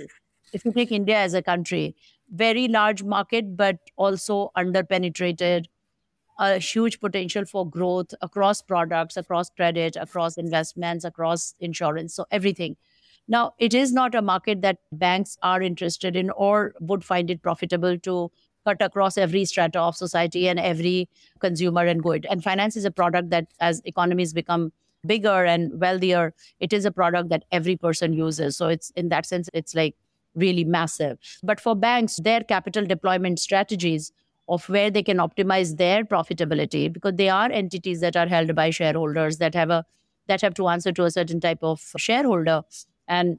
If 0.52 0.64
you 0.64 0.72
take 0.72 0.92
india 0.92 1.16
as 1.18 1.34
a 1.34 1.42
country 1.42 1.94
very 2.42 2.66
large 2.68 3.02
market 3.04 3.56
but 3.56 3.78
also 3.96 4.50
underpenetrated 4.56 5.66
a 6.38 6.58
huge 6.58 7.00
potential 7.00 7.44
for 7.44 7.68
growth 7.68 8.14
across 8.20 8.62
products 8.62 9.16
across 9.16 9.50
credit 9.50 9.96
across 9.96 10.36
investments 10.36 11.04
across 11.04 11.54
insurance 11.60 12.14
so 12.14 12.26
everything 12.30 12.76
now, 13.28 13.54
it 13.58 13.74
is 13.74 13.92
not 13.92 14.14
a 14.14 14.22
market 14.22 14.62
that 14.62 14.78
banks 14.92 15.36
are 15.42 15.60
interested 15.60 16.14
in 16.16 16.30
or 16.30 16.74
would 16.80 17.04
find 17.04 17.30
it 17.30 17.42
profitable 17.42 17.98
to 17.98 18.30
cut 18.64 18.80
across 18.80 19.18
every 19.18 19.44
strata 19.44 19.80
of 19.80 19.96
society 19.96 20.48
and 20.48 20.58
every 20.58 21.08
consumer 21.40 21.84
and 21.84 22.02
good. 22.02 22.26
And 22.30 22.42
finance 22.42 22.76
is 22.76 22.84
a 22.84 22.90
product 22.90 23.30
that, 23.30 23.46
as 23.60 23.80
economies 23.84 24.32
become 24.32 24.72
bigger 25.04 25.44
and 25.44 25.80
wealthier, 25.80 26.34
it 26.60 26.72
is 26.72 26.84
a 26.84 26.90
product 26.90 27.28
that 27.30 27.44
every 27.52 27.76
person 27.76 28.12
uses. 28.12 28.56
So 28.56 28.68
it's 28.68 28.90
in 28.90 29.08
that 29.08 29.26
sense, 29.26 29.48
it's 29.52 29.74
like 29.74 29.94
really 30.34 30.64
massive. 30.64 31.18
But 31.42 31.60
for 31.60 31.74
banks, 31.74 32.16
their 32.16 32.42
capital 32.42 32.84
deployment 32.84 33.38
strategies 33.40 34.12
of 34.48 34.68
where 34.68 34.90
they 34.90 35.02
can 35.02 35.18
optimize 35.18 35.76
their 35.76 36.04
profitability 36.04 36.92
because 36.92 37.14
they 37.16 37.28
are 37.28 37.50
entities 37.50 38.00
that 38.00 38.16
are 38.16 38.26
held 38.26 38.54
by 38.54 38.70
shareholders 38.70 39.38
that 39.38 39.54
have 39.54 39.70
a 39.70 39.84
that 40.28 40.40
have 40.40 40.54
to 40.54 40.68
answer 40.68 40.92
to 40.92 41.04
a 41.04 41.10
certain 41.10 41.40
type 41.40 41.58
of 41.62 41.80
shareholder 41.96 42.62
and 43.06 43.38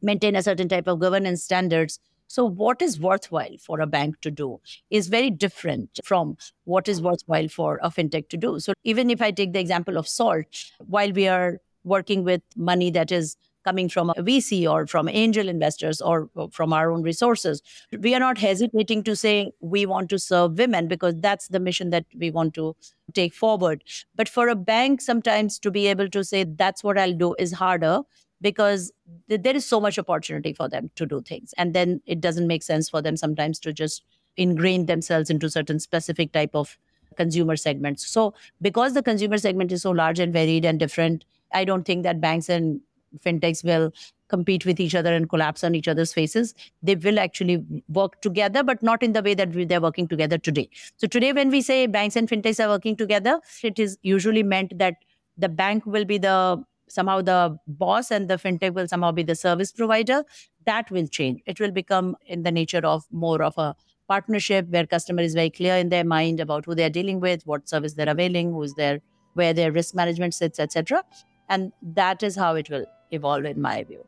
maintain 0.00 0.36
a 0.36 0.42
certain 0.42 0.68
type 0.68 0.86
of 0.86 1.00
governance 1.00 1.42
standards. 1.42 2.00
So, 2.28 2.44
what 2.44 2.82
is 2.82 3.00
worthwhile 3.00 3.56
for 3.58 3.80
a 3.80 3.86
bank 3.86 4.20
to 4.20 4.30
do 4.30 4.60
is 4.90 5.08
very 5.08 5.30
different 5.30 6.00
from 6.04 6.36
what 6.64 6.88
is 6.88 7.00
worthwhile 7.00 7.48
for 7.48 7.78
a 7.82 7.88
fintech 7.88 8.28
to 8.28 8.36
do. 8.36 8.60
So, 8.60 8.74
even 8.84 9.10
if 9.10 9.22
I 9.22 9.30
take 9.30 9.54
the 9.54 9.60
example 9.60 9.96
of 9.96 10.06
Salt, 10.06 10.72
while 10.78 11.10
we 11.12 11.26
are 11.26 11.60
working 11.84 12.24
with 12.24 12.42
money 12.54 12.90
that 12.90 13.10
is 13.10 13.36
coming 13.68 13.88
from 13.88 14.10
a 14.10 14.14
VC 14.28 14.70
or 14.70 14.86
from 14.86 15.08
angel 15.08 15.48
investors 15.48 16.00
or 16.00 16.28
from 16.50 16.72
our 16.72 16.90
own 16.90 17.02
resources, 17.02 17.62
we 17.98 18.14
are 18.14 18.20
not 18.20 18.38
hesitating 18.38 19.02
to 19.08 19.16
say 19.24 19.52
we 19.60 19.84
want 19.86 20.08
to 20.10 20.18
serve 20.18 20.58
women 20.58 20.88
because 20.88 21.14
that's 21.26 21.48
the 21.48 21.60
mission 21.60 21.90
that 21.90 22.06
we 22.24 22.30
want 22.30 22.54
to 22.54 22.74
take 23.14 23.34
forward. 23.34 23.84
But 24.14 24.28
for 24.28 24.48
a 24.48 24.56
bank, 24.56 25.02
sometimes 25.02 25.58
to 25.60 25.70
be 25.70 25.86
able 25.88 26.08
to 26.16 26.24
say 26.24 26.44
that's 26.44 26.82
what 26.82 26.98
I'll 26.98 27.20
do 27.26 27.34
is 27.38 27.52
harder 27.52 28.00
because 28.40 28.92
th- 29.28 29.42
there 29.42 29.56
is 29.56 29.66
so 29.66 29.80
much 29.80 29.98
opportunity 29.98 30.52
for 30.52 30.68
them 30.68 30.90
to 30.96 31.06
do 31.06 31.20
things 31.20 31.54
and 31.56 31.74
then 31.74 32.00
it 32.06 32.20
doesn't 32.20 32.46
make 32.46 32.62
sense 32.62 32.88
for 32.88 33.02
them 33.02 33.16
sometimes 33.16 33.58
to 33.60 33.72
just 33.72 34.04
ingrain 34.36 34.86
themselves 34.86 35.30
into 35.30 35.50
certain 35.50 35.80
specific 35.80 36.32
type 36.32 36.54
of 36.54 36.78
consumer 37.16 37.56
segments 37.56 38.06
so 38.06 38.32
because 38.62 38.94
the 38.94 39.02
consumer 39.02 39.38
segment 39.38 39.72
is 39.72 39.82
so 39.82 39.90
large 39.90 40.20
and 40.20 40.32
varied 40.32 40.64
and 40.64 40.78
different 40.78 41.24
i 41.52 41.64
don't 41.64 41.84
think 41.84 42.04
that 42.04 42.20
banks 42.20 42.48
and 42.48 42.80
fintechs 43.24 43.64
will 43.64 43.92
compete 44.28 44.66
with 44.66 44.78
each 44.78 44.94
other 44.94 45.14
and 45.14 45.28
collapse 45.28 45.64
on 45.64 45.74
each 45.74 45.88
other's 45.88 46.12
faces. 46.12 46.54
They 46.82 46.94
will 46.94 47.18
actually 47.18 47.64
work 47.88 48.20
together 48.20 48.62
but 48.62 48.82
not 48.82 49.02
in 49.02 49.12
the 49.12 49.22
way 49.22 49.34
that 49.34 49.52
they're 49.68 49.80
working 49.80 50.06
together 50.06 50.38
today. 50.38 50.68
So 50.96 51.06
today 51.06 51.32
when 51.32 51.50
we 51.50 51.62
say 51.62 51.86
banks 51.86 52.16
and 52.16 52.28
fintechs 52.28 52.62
are 52.64 52.68
working 52.68 52.96
together 52.96 53.40
it 53.62 53.78
is 53.78 53.98
usually 54.02 54.42
meant 54.42 54.78
that 54.78 54.96
the 55.36 55.48
bank 55.48 55.86
will 55.86 56.04
be 56.04 56.18
the 56.18 56.62
somehow 56.88 57.20
the 57.20 57.58
boss 57.66 58.10
and 58.10 58.28
the 58.28 58.36
fintech 58.36 58.72
will 58.74 58.88
somehow 58.88 59.12
be 59.12 59.22
the 59.22 59.34
service 59.34 59.72
provider. 59.72 60.24
That 60.64 60.90
will 60.90 61.06
change. 61.06 61.42
It 61.46 61.60
will 61.60 61.70
become 61.70 62.16
in 62.26 62.42
the 62.42 62.50
nature 62.50 62.84
of 62.84 63.04
more 63.10 63.42
of 63.42 63.56
a 63.58 63.74
partnership 64.08 64.68
where 64.70 64.86
customer 64.86 65.22
is 65.22 65.34
very 65.34 65.50
clear 65.50 65.76
in 65.76 65.90
their 65.90 66.04
mind 66.04 66.40
about 66.40 66.64
who 66.64 66.74
they're 66.74 66.90
dealing 66.90 67.20
with 67.20 67.46
what 67.46 67.68
service 67.68 67.92
they're 67.92 68.08
availing 68.08 68.52
who's 68.52 68.72
there 68.74 69.00
where 69.34 69.52
their 69.52 69.70
risk 69.70 69.94
management 69.94 70.32
sits 70.34 70.58
etc 70.58 71.04
and 71.48 71.72
that 71.82 72.22
is 72.22 72.34
how 72.34 72.54
it 72.54 72.70
will 72.70 72.86
evolve 73.10 73.44
in 73.44 73.60
my 73.60 73.82
view 73.84 74.04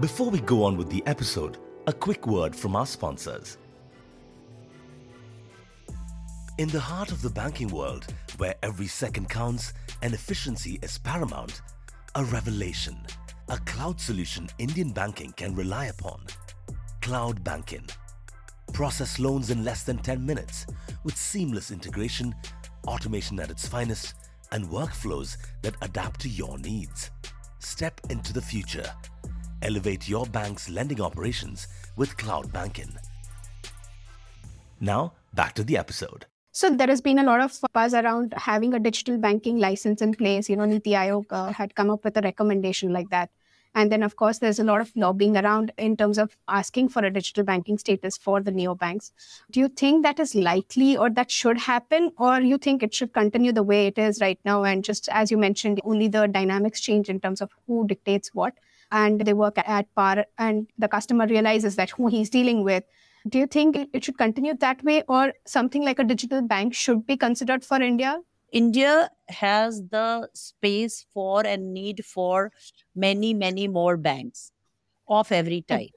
before 0.00 0.30
we 0.30 0.40
go 0.40 0.64
on 0.64 0.76
with 0.76 0.90
the 0.90 1.02
episode 1.06 1.58
a 1.86 1.92
quick 1.92 2.26
word 2.26 2.54
from 2.54 2.74
our 2.74 2.86
sponsors 2.86 3.58
in 6.58 6.68
the 6.68 6.80
heart 6.80 7.10
of 7.10 7.20
the 7.20 7.30
banking 7.30 7.68
world, 7.68 8.06
where 8.36 8.54
every 8.62 8.86
second 8.86 9.28
counts 9.28 9.72
and 10.02 10.14
efficiency 10.14 10.78
is 10.82 10.98
paramount, 10.98 11.62
a 12.14 12.24
revelation, 12.24 12.96
a 13.48 13.58
cloud 13.58 14.00
solution 14.00 14.48
Indian 14.58 14.90
banking 14.90 15.32
can 15.32 15.54
rely 15.56 15.86
upon. 15.86 16.20
CloudBankin. 17.00 17.90
Process 18.72 19.18
loans 19.18 19.50
in 19.50 19.64
less 19.64 19.82
than 19.82 19.98
10 19.98 20.24
minutes 20.24 20.66
with 21.02 21.16
seamless 21.16 21.72
integration, 21.72 22.32
automation 22.86 23.40
at 23.40 23.50
its 23.50 23.66
finest, 23.66 24.14
and 24.52 24.64
workflows 24.66 25.36
that 25.62 25.74
adapt 25.82 26.20
to 26.20 26.28
your 26.28 26.56
needs. 26.58 27.10
Step 27.64 27.98
into 28.10 28.32
the 28.34 28.42
future. 28.42 28.84
Elevate 29.62 30.06
your 30.06 30.26
bank's 30.26 30.68
lending 30.68 31.00
operations 31.00 31.66
with 31.96 32.14
CloudBankin. 32.18 32.94
Now, 34.80 35.14
back 35.32 35.54
to 35.54 35.64
the 35.64 35.78
episode. 35.78 36.26
So 36.52 36.68
there 36.70 36.88
has 36.88 37.00
been 37.00 37.18
a 37.18 37.24
lot 37.24 37.40
of 37.40 37.58
buzz 37.72 37.94
around 37.94 38.34
having 38.36 38.74
a 38.74 38.78
digital 38.78 39.16
banking 39.16 39.58
license 39.58 40.02
in 40.02 40.12
place. 40.12 40.50
You 40.50 40.56
know, 40.56 40.66
Niti 40.66 40.90
Aayog 40.90 41.24
uh, 41.30 41.52
had 41.52 41.74
come 41.74 41.90
up 41.90 42.04
with 42.04 42.16
a 42.18 42.20
recommendation 42.20 42.92
like 42.92 43.08
that. 43.08 43.30
And 43.74 43.90
then, 43.90 44.02
of 44.02 44.16
course, 44.16 44.38
there's 44.38 44.58
a 44.58 44.64
lot 44.64 44.80
of 44.80 44.92
lobbying 44.94 45.36
around 45.36 45.72
in 45.78 45.96
terms 45.96 46.18
of 46.18 46.36
asking 46.48 46.90
for 46.90 47.04
a 47.04 47.12
digital 47.12 47.44
banking 47.44 47.78
status 47.78 48.16
for 48.16 48.40
the 48.40 48.52
neobanks. 48.52 49.10
Do 49.50 49.60
you 49.60 49.68
think 49.68 50.04
that 50.04 50.20
is 50.20 50.34
likely 50.34 50.96
or 50.96 51.10
that 51.10 51.30
should 51.30 51.58
happen? 51.58 52.12
Or 52.18 52.40
you 52.40 52.58
think 52.58 52.82
it 52.82 52.94
should 52.94 53.12
continue 53.12 53.52
the 53.52 53.62
way 53.62 53.86
it 53.86 53.98
is 53.98 54.20
right 54.20 54.38
now? 54.44 54.64
And 54.64 54.84
just 54.84 55.08
as 55.10 55.30
you 55.30 55.38
mentioned, 55.38 55.80
only 55.84 56.08
the 56.08 56.28
dynamics 56.28 56.80
change 56.80 57.08
in 57.08 57.20
terms 57.20 57.40
of 57.40 57.50
who 57.66 57.86
dictates 57.86 58.34
what. 58.34 58.54
And 58.92 59.20
they 59.22 59.32
work 59.32 59.58
at 59.58 59.92
par, 59.96 60.26
and 60.38 60.68
the 60.78 60.86
customer 60.86 61.26
realizes 61.26 61.74
that 61.76 61.90
who 61.90 62.06
he's 62.06 62.30
dealing 62.30 62.62
with 62.62 62.84
do 63.26 63.38
you 63.38 63.46
think 63.46 63.76
it 63.92 64.04
should 64.04 64.18
continue 64.18 64.54
that 64.54 64.84
way 64.84 65.02
or 65.08 65.32
something 65.46 65.82
like 65.82 65.98
a 65.98 66.04
digital 66.04 66.42
bank 66.42 66.74
should 66.74 67.06
be 67.06 67.16
considered 67.16 67.64
for 67.64 67.80
India? 67.80 68.20
India 68.54 69.10
has 69.28 69.82
the 69.90 70.28
space 70.32 71.06
for 71.12 71.44
and 71.44 71.74
need 71.74 72.04
for 72.04 72.52
many, 72.94 73.34
many 73.34 73.66
more 73.66 73.96
banks 73.96 74.52
of 75.08 75.32
every 75.32 75.62
type. 75.62 75.90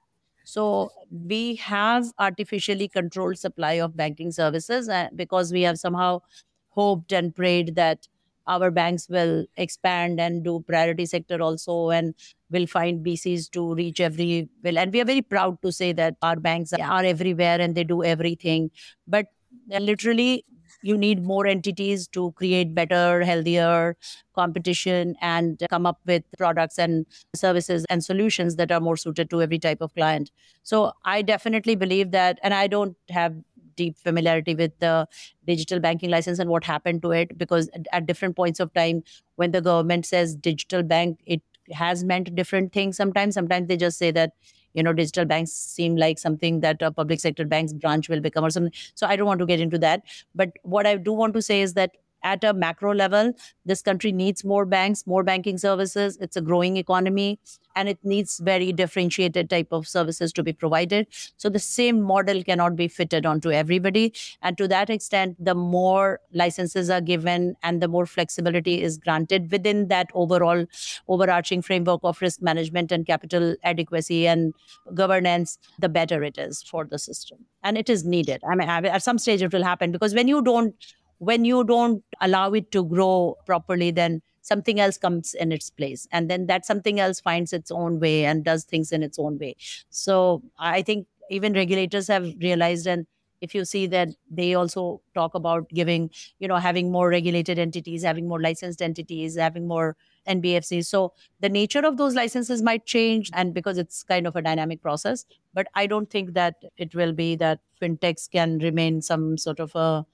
So 0.44 0.90
we 1.12 1.56
have 1.58 2.08
artificially 2.18 2.88
controlled 2.88 3.38
supply 3.38 3.74
of 3.74 3.96
banking 3.96 4.32
services 4.32 4.90
uh, 4.90 5.10
because 5.16 5.52
we 5.54 5.62
have 5.62 5.78
somehow 5.78 6.22
hoped 6.70 7.12
and 7.12 7.36
prayed 7.36 7.76
that 7.76 8.08
our 8.48 8.72
banks 8.72 9.08
will 9.08 9.46
expand 9.58 10.20
and 10.20 10.44
do 10.44 10.64
priority 10.68 11.06
sector 11.06 11.42
also 11.42 11.92
and 11.92 12.16
will 12.50 12.66
find 12.66 13.06
BCs 13.06 13.52
to 13.52 13.76
reach 13.76 14.00
every 14.00 14.50
will. 14.64 14.80
And 14.80 14.92
we 14.92 15.02
are 15.02 15.06
very 15.06 15.22
proud 15.22 15.62
to 15.62 15.72
say 15.72 15.92
that 15.94 16.16
our 16.24 16.38
banks 16.38 16.74
are 16.74 17.04
everywhere 17.04 17.62
and 17.62 17.76
they 17.76 17.84
do 17.84 18.04
everything. 18.04 18.72
But 19.06 19.28
literally, 19.70 20.46
you 20.88 20.98
need 20.98 21.24
more 21.24 21.46
entities 21.46 22.08
to 22.10 22.32
create 22.34 22.74
better, 22.74 23.24
healthier 23.24 23.96
competition 24.34 25.16
and 25.22 25.62
come 25.70 25.86
up 25.86 26.00
with 26.06 26.24
products 26.38 26.80
and 26.80 27.06
services 27.36 27.86
and 27.90 28.04
solutions 28.04 28.56
that 28.56 28.72
are 28.72 28.80
more 28.80 28.98
suited 28.98 29.30
to 29.30 29.42
every 29.42 29.60
type 29.60 29.82
of 29.82 29.94
client. 29.96 30.32
So 30.64 30.94
I 31.06 31.22
definitely 31.22 31.76
believe 31.76 32.12
that, 32.12 32.40
and 32.44 32.54
I 32.54 32.68
don't 32.68 32.96
have 33.10 33.36
deep 33.76 33.98
familiarity 33.98 34.56
with 34.56 34.72
the 34.80 35.08
digital 35.46 35.80
banking 35.80 36.10
license 36.10 36.40
and 36.40 36.50
what 36.50 36.64
happened 36.64 37.02
to 37.04 37.12
it 37.12 37.38
because 37.38 37.70
at 37.92 38.06
different 38.08 38.36
points 38.36 38.60
of 38.60 38.74
time 38.74 39.04
when 39.36 39.52
the 39.52 39.62
government 39.62 40.06
says 40.06 40.36
digital 40.36 40.82
bank 40.82 41.20
it 41.26 41.42
has 41.72 42.04
meant 42.04 42.34
different 42.34 42.74
things 42.74 42.98
sometimes 42.98 43.36
sometimes 43.36 43.68
they 43.68 43.78
just 43.78 43.98
say 44.00 44.10
that 44.10 44.32
you 44.78 44.84
know 44.84 44.94
digital 44.94 45.26
banks 45.26 45.52
seem 45.52 45.96
like 45.96 46.20
something 46.20 46.62
that 46.62 46.82
a 46.82 46.92
public 46.92 47.20
sector 47.20 47.46
bank's 47.46 47.74
branch 47.74 48.10
will 48.10 48.22
become 48.22 48.46
or 48.46 48.52
something. 48.52 48.74
So 48.96 49.08
i 49.08 49.16
don't 49.16 49.28
want 49.28 49.40
to 49.40 49.46
get 49.54 49.60
into 49.60 49.80
that. 49.80 50.04
But 50.36 50.52
what 50.64 50.88
i 50.88 50.96
do 50.98 51.14
want 51.14 51.34
to 51.40 51.42
say 51.42 51.62
is 51.62 51.74
that 51.82 51.98
at 52.24 52.44
a 52.44 52.54
macro 52.54 52.94
level, 52.94 53.34
this 53.66 53.82
country 53.82 54.12
needs 54.12 54.44
more 54.44 54.66
banks, 54.66 55.06
more 55.06 55.24
banking 55.24 55.58
services. 55.58 56.18
It's 56.20 56.36
a 56.36 56.42
growing 56.42 56.78
economy 56.78 57.40
and 57.76 57.88
it 57.88 58.00
needs 58.04 58.40
very 58.40 58.74
differentiated 58.74 59.50
type 59.50 59.68
of 59.72 59.88
services 59.88 60.34
to 60.34 60.44
be 60.44 60.52
provided. 60.52 61.08
So 61.38 61.48
the 61.48 61.60
same 61.60 62.02
model 62.02 62.44
cannot 62.44 62.76
be 62.76 62.88
fitted 62.88 63.26
onto 63.26 63.52
everybody. 63.52 64.14
And 64.42 64.58
to 64.58 64.68
that 64.70 64.90
extent, 64.90 65.36
the 65.44 65.54
more 65.54 66.20
licenses 66.34 66.90
are 66.90 67.02
given 67.02 67.56
and 67.62 67.82
the 67.82 67.88
more 67.88 68.08
flexibility 68.08 68.82
is 68.82 68.98
granted 68.98 69.52
within 69.52 69.90
that 69.90 70.10
overall 70.16 70.66
overarching 71.08 71.62
framework 71.62 72.02
of 72.04 72.20
risk 72.20 72.42
management 72.42 72.92
and 72.92 73.06
capital 73.06 73.56
adequacy 73.64 74.28
and 74.28 74.54
governance, 74.96 75.60
the 75.80 75.90
better 75.90 76.24
it 76.24 76.38
is 76.40 76.64
for 76.64 76.86
the 76.86 76.98
system. 76.98 77.38
And 77.64 77.78
it 77.78 77.90
is 77.90 78.04
needed. 78.04 78.42
I 78.50 78.56
mean, 78.56 78.70
at 78.70 79.04
some 79.04 79.20
stage 79.20 79.42
it 79.44 79.54
will 79.54 79.64
happen 79.64 79.92
because 79.92 80.16
when 80.16 80.28
you 80.28 80.42
don't 80.42 80.74
when 81.20 81.46
you 81.46 81.64
don't 81.64 82.04
allow 82.22 82.52
it 82.54 82.72
to 82.72 82.84
grow 82.84 83.36
properly 83.46 83.92
then 83.92 84.22
something 84.42 84.80
else 84.80 84.98
comes 84.98 85.34
in 85.34 85.52
its 85.52 85.70
place. 85.70 86.08
And 86.14 86.30
then 86.30 86.46
that 86.48 86.66
something 86.66 87.02
else 87.02 87.20
finds 87.20 87.52
its 87.52 87.70
own 87.70 88.00
way 88.00 88.24
and 88.24 88.46
does 88.46 88.64
things 88.64 88.94
in 88.94 89.04
its 89.04 89.20
own 89.20 89.38
way. 89.38 89.56
So 89.90 90.42
i 90.58 90.82
think 90.82 91.08
even 91.30 91.54
regulators 91.54 92.08
have 92.08 92.34
realized 92.42 92.88
and 92.88 93.06
if 93.42 93.54
you 93.54 93.66
see 93.66 93.86
that 93.86 94.10
they 94.32 94.54
also 94.56 95.02
talk 95.14 95.36
about 95.36 95.68
giving 95.70 96.10
you 96.40 96.48
know 96.48 96.56
having 96.56 96.92
more 96.92 97.10
regulated 97.10 97.60
entities 97.60 98.04
having 98.04 98.28
more 98.28 98.42
licensed 98.42 98.82
entities 98.82 99.36
having 99.38 99.68
more 99.68 99.96
nbfcs 100.28 100.86
so 100.86 101.14
the 101.40 101.50
nature 101.50 101.86
of 101.86 101.98
those 101.98 102.16
licenses 102.16 102.62
might 102.62 102.86
change 102.86 103.30
and 103.34 103.54
because 103.54 103.78
it's 103.78 104.04
kind 104.04 104.26
of 104.28 104.36
a 104.36 104.42
dynamic 104.42 104.82
process 104.82 105.26
but 105.54 105.68
i 105.76 105.86
don't 105.86 106.10
think 106.10 106.34
that 106.34 106.56
it 106.78 106.96
will 106.96 107.14
be 107.14 107.36
that 107.36 107.60
fintechs 107.82 108.30
can 108.30 108.58
remain 108.60 109.02
some 109.02 109.38
sort 109.38 109.60
of 109.60 109.76
a 109.76 110.06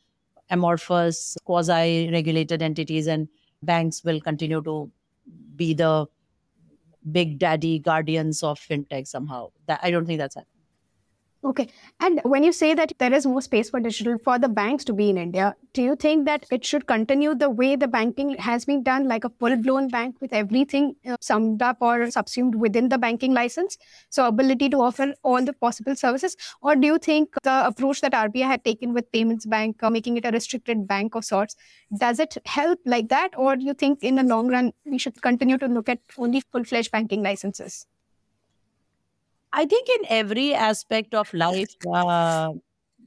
amorphous, 0.49 1.37
quasi 1.45 2.09
regulated 2.11 2.61
entities, 2.61 3.07
and 3.07 3.27
banks 3.61 4.03
will 4.03 4.21
continue 4.21 4.61
to 4.63 4.91
be 5.55 5.73
the 5.73 6.07
big 7.11 7.39
daddy 7.39 7.79
guardians 7.79 8.43
of 8.43 8.59
fintech 8.59 9.07
somehow. 9.07 9.51
That 9.67 9.79
I 9.83 9.91
don't 9.91 10.05
think 10.05 10.19
that's 10.19 10.35
happening. 10.35 10.52
Okay. 11.45 11.67
And 11.99 12.21
when 12.23 12.41
you 12.45 12.53
say 12.53 12.73
that 12.73 12.93
there 12.99 13.11
is 13.11 13.25
more 13.25 13.41
space 13.41 13.69
for 13.69 13.81
digital 13.81 14.17
for 14.23 14.39
the 14.39 14.47
banks 14.47 14.85
to 14.85 14.93
be 14.93 15.09
in 15.09 15.17
India, 15.17 15.53
do 15.73 15.81
you 15.81 15.97
think 15.97 16.25
that 16.25 16.45
it 16.49 16.63
should 16.63 16.87
continue 16.87 17.35
the 17.35 17.49
way 17.49 17.75
the 17.75 17.87
banking 17.87 18.37
has 18.37 18.63
been 18.63 18.81
done, 18.81 19.09
like 19.09 19.25
a 19.25 19.29
full 19.29 19.57
blown 19.57 19.89
bank 19.89 20.15
with 20.21 20.31
everything 20.31 20.95
uh, 21.05 21.17
summed 21.19 21.61
up 21.61 21.77
or 21.81 22.09
subsumed 22.09 22.55
within 22.55 22.87
the 22.87 22.97
banking 22.97 23.33
license? 23.33 23.77
So, 24.09 24.25
ability 24.25 24.69
to 24.69 24.77
offer 24.77 25.13
all 25.21 25.43
the 25.43 25.51
possible 25.51 25.97
services? 25.97 26.37
Or 26.61 26.77
do 26.77 26.87
you 26.87 26.97
think 26.97 27.33
the 27.43 27.67
approach 27.67 27.99
that 28.01 28.13
RBI 28.13 28.43
had 28.43 28.63
taken 28.63 28.93
with 28.93 29.11
Payments 29.11 29.45
Bank, 29.45 29.83
uh, 29.83 29.89
making 29.89 30.15
it 30.15 30.23
a 30.25 30.31
restricted 30.31 30.87
bank 30.87 31.13
of 31.13 31.25
sorts, 31.25 31.57
does 31.97 32.19
it 32.19 32.37
help 32.45 32.79
like 32.85 33.09
that? 33.09 33.31
Or 33.35 33.57
do 33.57 33.65
you 33.65 33.73
think 33.73 34.01
in 34.01 34.15
the 34.15 34.23
long 34.23 34.47
run, 34.47 34.71
we 34.85 34.97
should 34.97 35.21
continue 35.21 35.57
to 35.57 35.67
look 35.67 35.89
at 35.89 35.99
only 36.17 36.39
full 36.39 36.63
fledged 36.63 36.91
banking 36.91 37.21
licenses? 37.21 37.85
I 39.53 39.65
think 39.65 39.87
in 39.89 40.05
every 40.09 40.53
aspect 40.53 41.13
of 41.13 41.33
life, 41.33 41.75
uh, 41.93 42.53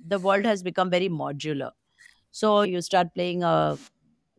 the 0.06 0.18
world 0.18 0.44
has 0.44 0.62
become 0.62 0.90
very 0.90 1.08
modular. 1.08 1.72
So 2.30 2.62
you 2.62 2.82
start 2.82 3.08
playing 3.14 3.42
a 3.42 3.78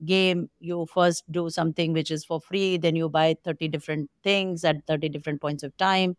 game, 0.05 0.49
you 0.59 0.87
first 0.93 1.29
do 1.31 1.49
something 1.49 1.93
which 1.93 2.11
is 2.11 2.25
for 2.25 2.39
free, 2.41 2.77
then 2.77 2.95
you 2.95 3.09
buy 3.09 3.35
30 3.43 3.67
different 3.67 4.09
things 4.23 4.63
at 4.63 4.85
30 4.87 5.09
different 5.09 5.41
points 5.41 5.63
of 5.63 5.75
time, 5.77 6.17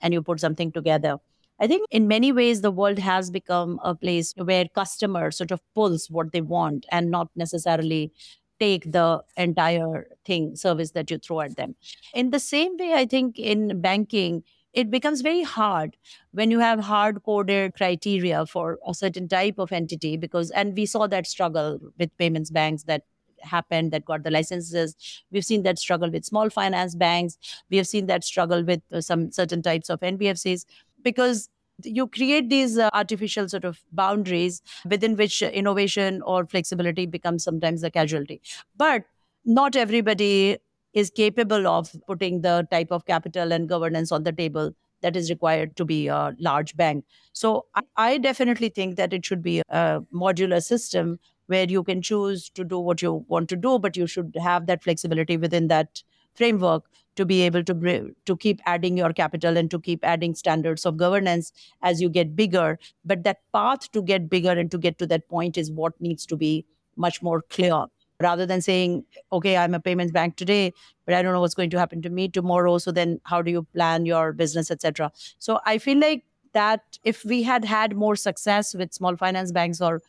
and 0.00 0.14
you 0.14 0.22
put 0.22 0.40
something 0.40 0.72
together. 0.72 1.18
I 1.60 1.66
think 1.66 1.86
in 1.90 2.08
many 2.08 2.32
ways, 2.32 2.62
the 2.62 2.70
world 2.70 2.98
has 2.98 3.30
become 3.30 3.80
a 3.84 3.94
place 3.94 4.34
where 4.36 4.66
customers 4.74 5.36
sort 5.38 5.52
of 5.52 5.60
pulls 5.74 6.10
what 6.10 6.32
they 6.32 6.40
want 6.40 6.86
and 6.92 7.10
not 7.10 7.28
necessarily 7.36 8.12
take 8.58 8.92
the 8.92 9.22
entire 9.36 10.06
thing, 10.24 10.56
service 10.56 10.92
that 10.92 11.10
you 11.10 11.18
throw 11.18 11.40
at 11.40 11.56
them. 11.56 11.76
In 12.14 12.30
the 12.30 12.40
same 12.40 12.76
way, 12.78 12.94
I 12.94 13.06
think 13.06 13.38
in 13.38 13.80
banking, 13.80 14.44
it 14.72 14.90
becomes 14.90 15.20
very 15.20 15.42
hard 15.42 15.96
when 16.32 16.50
you 16.50 16.60
have 16.60 16.80
hard 16.80 17.22
coded 17.24 17.74
criteria 17.74 18.46
for 18.46 18.78
a 18.86 18.94
certain 18.94 19.28
type 19.28 19.58
of 19.58 19.72
entity 19.72 20.16
because 20.16 20.50
and 20.52 20.76
we 20.76 20.86
saw 20.86 21.06
that 21.06 21.26
struggle 21.26 21.78
with 21.98 22.16
payments 22.18 22.50
banks 22.50 22.84
that 22.84 23.02
happened 23.42 23.90
that 23.90 24.04
got 24.04 24.22
the 24.22 24.30
licenses. 24.30 24.94
We've 25.30 25.44
seen 25.44 25.62
that 25.62 25.78
struggle 25.78 26.10
with 26.10 26.26
small 26.26 26.50
finance 26.50 26.94
banks. 26.94 27.38
We 27.70 27.78
have 27.78 27.86
seen 27.86 28.06
that 28.06 28.22
struggle 28.22 28.62
with 28.62 28.82
uh, 28.92 29.00
some 29.00 29.32
certain 29.32 29.62
types 29.62 29.88
of 29.88 30.00
nbfcs 30.00 30.64
because 31.02 31.48
you 31.82 32.06
create 32.06 32.50
these 32.50 32.76
uh, 32.76 32.90
artificial 32.92 33.48
sort 33.48 33.64
of 33.64 33.80
boundaries 33.92 34.60
within 34.88 35.16
which 35.16 35.40
innovation 35.42 36.20
or 36.22 36.44
flexibility 36.46 37.06
becomes 37.06 37.42
sometimes 37.42 37.82
a 37.82 37.90
casualty. 37.90 38.42
But 38.76 39.04
not 39.46 39.76
everybody 39.76 40.58
is 40.92 41.10
capable 41.10 41.66
of 41.66 41.94
putting 42.06 42.40
the 42.42 42.66
type 42.70 42.90
of 42.90 43.06
capital 43.06 43.52
and 43.52 43.68
governance 43.68 44.12
on 44.12 44.24
the 44.24 44.32
table 44.32 44.74
that 45.02 45.16
is 45.16 45.30
required 45.30 45.76
to 45.76 45.84
be 45.84 46.08
a 46.08 46.34
large 46.38 46.76
bank. 46.76 47.04
So 47.32 47.66
I, 47.96 48.18
definitely 48.18 48.68
think 48.68 48.96
that 48.96 49.12
it 49.12 49.24
should 49.24 49.42
be 49.42 49.62
a 49.68 50.02
modular 50.14 50.62
system 50.62 51.18
where 51.46 51.64
you 51.64 51.82
can 51.82 52.02
choose 52.02 52.50
to 52.50 52.64
do 52.64 52.78
what 52.78 53.02
you 53.02 53.24
want 53.28 53.48
to 53.48 53.56
do, 53.56 53.78
but 53.78 53.96
you 53.96 54.06
should 54.06 54.36
have 54.40 54.66
that 54.66 54.82
flexibility 54.82 55.36
within 55.36 55.68
that 55.68 56.02
framework 56.34 56.84
to 57.16 57.24
be 57.24 57.42
able 57.42 57.64
to 57.64 58.14
to 58.24 58.36
keep 58.36 58.60
adding 58.66 58.96
your 58.96 59.12
capital 59.12 59.56
and 59.56 59.70
to 59.70 59.80
keep 59.80 60.04
adding 60.04 60.34
standards 60.34 60.86
of 60.86 60.96
governance 60.96 61.52
as 61.82 62.00
you 62.00 62.08
get 62.08 62.36
bigger. 62.36 62.78
But 63.04 63.24
that 63.24 63.38
path 63.52 63.90
to 63.92 64.02
get 64.02 64.30
bigger 64.30 64.52
and 64.52 64.70
to 64.70 64.78
get 64.78 64.98
to 64.98 65.06
that 65.08 65.28
point 65.28 65.58
is 65.58 65.70
what 65.70 66.00
needs 66.00 66.24
to 66.26 66.36
be 66.36 66.64
much 66.96 67.22
more 67.22 67.42
clear 67.42 67.86
rather 68.20 68.46
than 68.46 68.60
saying, 68.60 69.04
okay, 69.32 69.56
I'm 69.56 69.74
a 69.74 69.80
payments 69.80 70.12
bank 70.12 70.36
today, 70.36 70.72
but 71.06 71.14
I 71.14 71.22
don't 71.22 71.32
know 71.32 71.40
what's 71.40 71.54
going 71.54 71.70
to 71.70 71.78
happen 71.78 72.02
to 72.02 72.10
me 72.10 72.28
tomorrow. 72.28 72.78
So 72.78 72.92
then 72.92 73.20
how 73.24 73.42
do 73.42 73.50
you 73.50 73.66
plan 73.74 74.06
your 74.06 74.32
business, 74.32 74.70
etc. 74.70 75.12
So 75.38 75.60
I 75.66 75.78
feel 75.78 75.98
like 75.98 76.24
that 76.52 76.98
if 77.04 77.24
we 77.24 77.42
had 77.42 77.64
had 77.64 77.96
more 77.96 78.16
success 78.16 78.74
with 78.74 78.92
small 78.92 79.16
finance 79.16 79.52
banks 79.52 79.80
or 79.80 80.02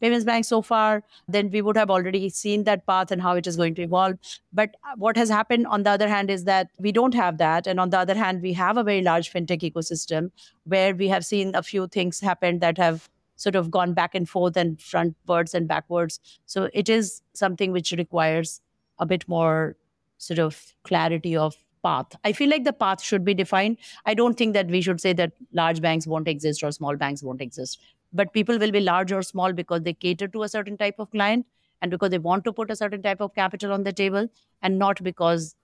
payments 0.00 0.24
banks 0.24 0.48
so 0.48 0.60
far, 0.62 1.02
then 1.26 1.50
we 1.50 1.62
would 1.62 1.76
have 1.76 1.90
already 1.90 2.28
seen 2.28 2.64
that 2.64 2.86
path 2.86 3.10
and 3.10 3.22
how 3.22 3.34
it 3.34 3.46
is 3.46 3.56
going 3.56 3.74
to 3.74 3.82
evolve. 3.82 4.18
But 4.52 4.76
uh, 4.84 4.94
what 4.96 5.16
has 5.16 5.30
happened 5.30 5.66
on 5.66 5.84
the 5.84 5.90
other 5.90 6.08
hand 6.08 6.30
is 6.30 6.44
that 6.44 6.68
we 6.78 6.92
don't 6.92 7.14
have 7.14 7.38
that. 7.38 7.66
And 7.66 7.80
on 7.80 7.90
the 7.90 7.98
other 7.98 8.14
hand, 8.14 8.42
we 8.42 8.52
have 8.52 8.76
a 8.76 8.84
very 8.84 9.02
large 9.02 9.32
fintech 9.32 9.60
ecosystem 9.60 10.30
where 10.64 10.94
we 10.94 11.08
have 11.08 11.24
seen 11.24 11.54
a 11.54 11.62
few 11.62 11.86
things 11.86 12.20
happen 12.20 12.58
that 12.58 12.76
have 12.76 13.08
sort 13.36 13.54
of 13.54 13.70
gone 13.70 13.92
back 13.92 14.14
and 14.14 14.28
forth 14.28 14.56
and 14.56 14.78
frontwards 14.78 15.54
and 15.54 15.68
backwards. 15.68 16.20
So 16.46 16.68
it 16.72 16.88
is 16.88 17.22
something 17.34 17.72
which 17.72 17.92
requires 17.92 18.60
a 18.98 19.06
bit 19.06 19.28
more 19.28 19.76
sort 20.18 20.38
of 20.38 20.74
clarity 20.84 21.36
of 21.36 21.54
path. 21.82 22.06
I 22.24 22.32
feel 22.32 22.48
like 22.50 22.64
the 22.64 22.72
path 22.72 23.02
should 23.02 23.24
be 23.24 23.34
defined. 23.34 23.76
I 24.06 24.14
don't 24.14 24.36
think 24.36 24.54
that 24.54 24.68
we 24.68 24.80
should 24.80 25.00
say 25.00 25.12
that 25.12 25.32
large 25.52 25.80
banks 25.80 26.06
won't 26.06 26.28
exist 26.28 26.62
or 26.62 26.72
small 26.72 26.96
banks 26.96 27.22
won't 27.22 27.42
exist. 27.42 27.78
But 28.12 28.32
people 28.32 28.58
will 28.58 28.70
be 28.70 28.80
large 28.80 29.12
or 29.12 29.22
small 29.22 29.52
because 29.52 29.82
they 29.82 29.92
cater 29.92 30.28
to 30.28 30.42
a 30.42 30.48
certain 30.48 30.76
type 30.76 30.96
of 30.98 31.10
client 31.10 31.46
and 31.82 31.90
because 31.90 32.10
they 32.10 32.18
want 32.18 32.44
to 32.44 32.52
put 32.52 32.70
a 32.70 32.76
certain 32.76 33.02
type 33.02 33.20
of 33.20 33.34
capital 33.34 33.72
on 33.72 33.84
the 33.84 33.92
table 33.92 34.28
and 34.62 34.78
not 34.78 35.02
because 35.02 35.54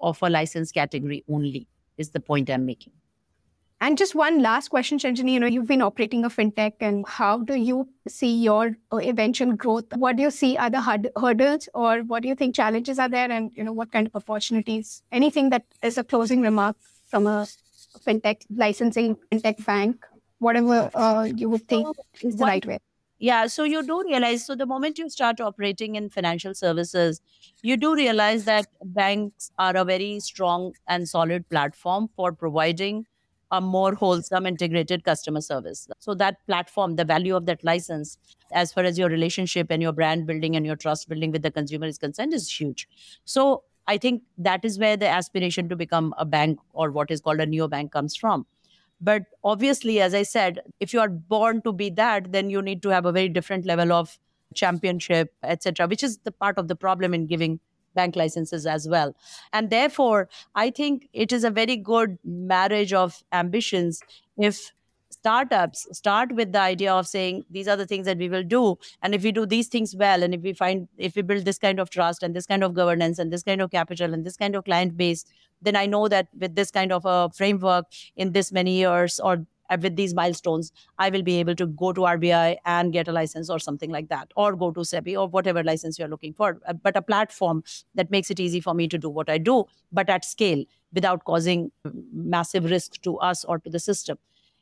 of 0.00 0.18
a 0.22 0.30
license 0.30 0.72
category 0.72 1.24
only, 1.28 1.68
is 1.98 2.10
the 2.10 2.20
point 2.20 2.48
I'm 2.48 2.64
making. 2.64 2.92
And 3.80 3.96
just 3.96 4.14
one 4.14 4.42
last 4.42 4.68
question, 4.70 4.98
Shinjini. 4.98 5.32
You 5.32 5.40
know, 5.40 5.46
you've 5.46 5.68
been 5.68 5.82
operating 5.82 6.24
a 6.24 6.28
fintech, 6.28 6.72
and 6.80 7.06
how 7.06 7.38
do 7.38 7.54
you 7.54 7.88
see 8.08 8.34
your 8.42 8.76
uh, 8.92 8.96
eventual 8.96 9.52
growth? 9.52 9.84
What 9.94 10.16
do 10.16 10.22
you 10.22 10.32
see 10.32 10.56
are 10.56 10.68
the 10.68 10.80
hurdles, 10.80 11.68
or 11.74 12.00
what 12.00 12.22
do 12.22 12.28
you 12.28 12.34
think 12.34 12.56
challenges 12.56 12.98
are 12.98 13.08
there, 13.08 13.30
and 13.30 13.52
you 13.54 13.62
know, 13.62 13.72
what 13.72 13.92
kind 13.92 14.08
of 14.08 14.16
opportunities? 14.16 15.02
Anything 15.12 15.50
that 15.50 15.64
is 15.82 15.96
a 15.96 16.02
closing 16.02 16.42
remark 16.42 16.76
from 17.06 17.28
a 17.28 17.46
fintech 18.04 18.42
licensing 18.50 19.16
fintech 19.30 19.64
bank, 19.64 20.04
whatever 20.40 20.90
uh, 20.94 21.28
you 21.36 21.48
would 21.48 21.68
think 21.68 21.86
is 22.20 22.34
the 22.36 22.44
right 22.44 22.66
way. 22.66 22.78
Yeah, 23.20 23.46
so 23.46 23.64
you 23.64 23.82
do 23.82 24.02
realize, 24.04 24.46
so 24.46 24.54
the 24.54 24.66
moment 24.66 24.98
you 24.98 25.08
start 25.10 25.40
operating 25.40 25.96
in 25.96 26.08
financial 26.08 26.54
services, 26.54 27.20
you 27.62 27.76
do 27.76 27.94
realize 27.94 28.44
that 28.44 28.66
banks 28.84 29.50
are 29.58 29.76
a 29.76 29.84
very 29.84 30.20
strong 30.20 30.74
and 30.86 31.08
solid 31.08 31.48
platform 31.48 32.08
for 32.14 32.32
providing 32.32 33.06
a 33.50 33.60
more 33.60 33.94
wholesome 33.94 34.46
integrated 34.46 35.04
customer 35.04 35.40
service. 35.40 35.88
So 35.98 36.14
that 36.14 36.44
platform, 36.46 36.96
the 36.96 37.04
value 37.04 37.34
of 37.34 37.46
that 37.46 37.64
license, 37.64 38.18
as 38.52 38.72
far 38.72 38.84
as 38.84 38.98
your 38.98 39.08
relationship 39.08 39.68
and 39.70 39.82
your 39.82 39.92
brand 39.92 40.26
building 40.26 40.56
and 40.56 40.66
your 40.66 40.76
trust 40.76 41.08
building 41.08 41.30
with 41.30 41.42
the 41.42 41.50
consumer 41.50 41.86
is 41.86 41.98
concerned, 41.98 42.34
is 42.34 42.50
huge. 42.50 42.88
So 43.24 43.62
I 43.86 43.96
think 43.96 44.22
that 44.36 44.64
is 44.64 44.78
where 44.78 44.96
the 44.96 45.08
aspiration 45.08 45.68
to 45.70 45.76
become 45.76 46.14
a 46.18 46.26
bank 46.26 46.58
or 46.72 46.90
what 46.90 47.10
is 47.10 47.20
called 47.20 47.40
a 47.40 47.46
neo 47.46 47.68
bank 47.68 47.92
comes 47.92 48.14
from. 48.14 48.46
But 49.00 49.22
obviously, 49.44 50.00
as 50.00 50.12
I 50.12 50.24
said, 50.24 50.60
if 50.80 50.92
you 50.92 51.00
are 51.00 51.08
born 51.08 51.62
to 51.62 51.72
be 51.72 51.88
that, 51.90 52.32
then 52.32 52.50
you 52.50 52.60
need 52.60 52.82
to 52.82 52.88
have 52.90 53.06
a 53.06 53.12
very 53.12 53.28
different 53.28 53.64
level 53.64 53.92
of 53.92 54.18
championship, 54.54 55.32
etc., 55.42 55.86
which 55.86 56.02
is 56.02 56.18
the 56.18 56.32
part 56.32 56.58
of 56.58 56.68
the 56.68 56.76
problem 56.76 57.14
in 57.14 57.26
giving 57.26 57.60
bank 57.98 58.16
licenses 58.22 58.66
as 58.78 58.88
well. 58.96 59.14
And 59.52 59.70
therefore, 59.76 60.28
I 60.54 60.70
think 60.70 61.08
it 61.12 61.32
is 61.32 61.44
a 61.44 61.54
very 61.60 61.76
good 61.76 62.18
marriage 62.24 62.92
of 63.04 63.22
ambitions 63.32 64.02
if 64.48 64.72
startups 65.10 65.86
start 65.98 66.34
with 66.40 66.52
the 66.52 66.60
idea 66.60 66.92
of 66.94 67.06
saying 67.06 67.44
these 67.50 67.68
are 67.72 67.76
the 67.76 67.86
things 67.92 68.06
that 68.10 68.18
we 68.18 68.28
will 68.34 68.44
do 68.44 68.62
and 69.02 69.14
if 69.18 69.22
we 69.28 69.32
do 69.38 69.44
these 69.52 69.68
things 69.74 69.94
well 70.02 70.22
and 70.22 70.34
if 70.34 70.42
we 70.48 70.52
find 70.52 70.86
if 71.08 71.16
we 71.16 71.22
build 71.30 71.44
this 71.44 71.58
kind 71.58 71.80
of 71.84 71.90
trust 71.90 72.22
and 72.22 72.36
this 72.36 72.46
kind 72.52 72.66
of 72.68 72.74
governance 72.74 73.18
and 73.18 73.32
this 73.32 73.42
kind 73.42 73.64
of 73.66 73.70
capital 73.70 74.14
and 74.18 74.28
this 74.28 74.36
kind 74.42 74.54
of 74.60 74.64
client 74.68 74.96
base 74.96 75.24
then 75.68 75.80
i 75.82 75.86
know 75.86 76.02
that 76.14 76.28
with 76.44 76.54
this 76.60 76.70
kind 76.70 76.92
of 76.98 77.08
a 77.14 77.30
framework 77.40 77.86
in 78.16 78.32
this 78.32 78.52
many 78.60 78.76
years 78.78 79.18
or 79.30 79.34
with 79.76 79.96
these 79.96 80.14
milestones, 80.14 80.72
I 80.98 81.10
will 81.10 81.22
be 81.22 81.36
able 81.40 81.54
to 81.56 81.66
go 81.66 81.92
to 81.92 82.02
RBI 82.02 82.56
and 82.64 82.92
get 82.92 83.08
a 83.08 83.12
license 83.12 83.50
or 83.50 83.58
something 83.58 83.90
like 83.90 84.08
that, 84.08 84.32
or 84.36 84.56
go 84.56 84.70
to 84.70 84.80
SEBI 84.80 85.18
or 85.18 85.28
whatever 85.28 85.62
license 85.62 85.98
you're 85.98 86.08
looking 86.08 86.32
for. 86.32 86.58
Uh, 86.66 86.72
but 86.72 86.96
a 86.96 87.02
platform 87.02 87.62
that 87.94 88.10
makes 88.10 88.30
it 88.30 88.40
easy 88.40 88.60
for 88.60 88.74
me 88.74 88.88
to 88.88 88.98
do 88.98 89.10
what 89.10 89.28
I 89.28 89.38
do, 89.38 89.64
but 89.92 90.08
at 90.08 90.24
scale 90.24 90.64
without 90.92 91.24
causing 91.24 91.70
massive 92.12 92.64
risk 92.64 93.00
to 93.02 93.18
us 93.18 93.44
or 93.44 93.58
to 93.58 93.70
the 93.70 93.80
system. 93.80 94.18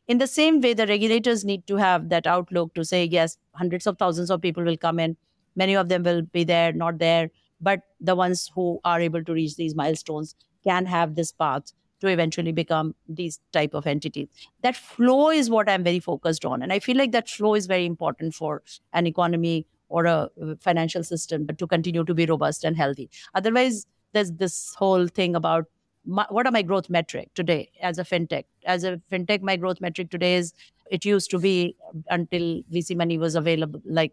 In 0.09 0.19
the 0.19 0.27
same 0.27 0.61
way, 0.61 0.73
the 0.73 0.87
regulators 0.87 1.45
need 1.45 1.67
to 1.67 1.77
have 1.77 2.09
that 2.11 2.27
outlook 2.27 2.75
to 2.75 2.85
say, 2.85 3.05
yes, 3.05 3.39
hundreds 3.55 3.87
of 3.87 3.99
thousands 3.99 4.31
of 4.31 4.41
people 4.41 4.63
will 4.63 4.77
come 4.77 5.01
in. 5.01 5.17
Many 5.57 5.75
of 5.75 5.89
them 5.89 6.03
will 6.05 6.23
be 6.23 6.45
there, 6.45 6.73
not 6.73 6.99
there. 6.99 7.31
But 7.61 7.81
the 8.01 8.15
ones 8.15 8.51
who 8.55 8.81
are 8.85 9.01
able 9.01 9.25
to 9.25 9.33
reach 9.33 9.57
these 9.57 9.75
milestones 9.75 10.37
can 10.63 10.87
have 10.87 11.15
this 11.15 11.33
path 11.33 11.73
to 12.01 12.09
eventually 12.09 12.53
become 12.53 12.95
these 13.09 13.41
type 13.53 13.75
of 13.75 13.87
entities. 13.87 14.29
That 14.63 14.77
flow 14.77 15.31
is 15.31 15.49
what 15.51 15.69
i'm 15.69 15.85
very 15.85 16.01
focused 16.01 16.45
on. 16.45 16.63
And 16.63 16.73
i 16.73 16.79
feel 16.79 16.97
like 16.97 17.13
that 17.13 17.29
flow 17.29 17.55
is 17.55 17.67
very 17.67 17.87
important 17.87 18.35
for 18.35 18.63
an 18.93 19.07
economy 19.07 19.67
or 19.89 20.05
a 20.07 20.29
uh, 20.43 20.55
financial 20.61 21.05
system 21.05 21.45
but 21.45 21.59
to 21.59 21.67
continue 21.67 22.05
to 22.05 22.15
be 22.15 22.27
robust 22.27 22.65
and 22.65 22.77
healthy. 22.77 23.11
Otherwise 23.35 23.87
there's 24.13 24.33
this 24.33 24.75
whole 24.75 25.07
thing 25.09 25.35
about 25.35 25.67
my, 26.05 26.25
what 26.31 26.47
are 26.47 26.53
my 26.53 26.63
growth 26.63 26.89
metric 26.89 27.31
today 27.35 27.69
as 27.83 27.99
a 27.99 28.05
fintech? 28.05 28.45
As 28.65 28.85
a 28.85 29.01
fintech 29.11 29.43
my 29.43 29.57
growth 29.57 29.81
metric 29.81 30.11
today 30.11 30.37
is 30.37 30.53
it 30.91 31.05
used 31.05 31.31
to 31.31 31.39
be 31.39 31.77
until 32.11 32.63
vc 32.73 32.97
money 32.97 33.19
was 33.19 33.35
available 33.35 33.81
like 33.85 34.13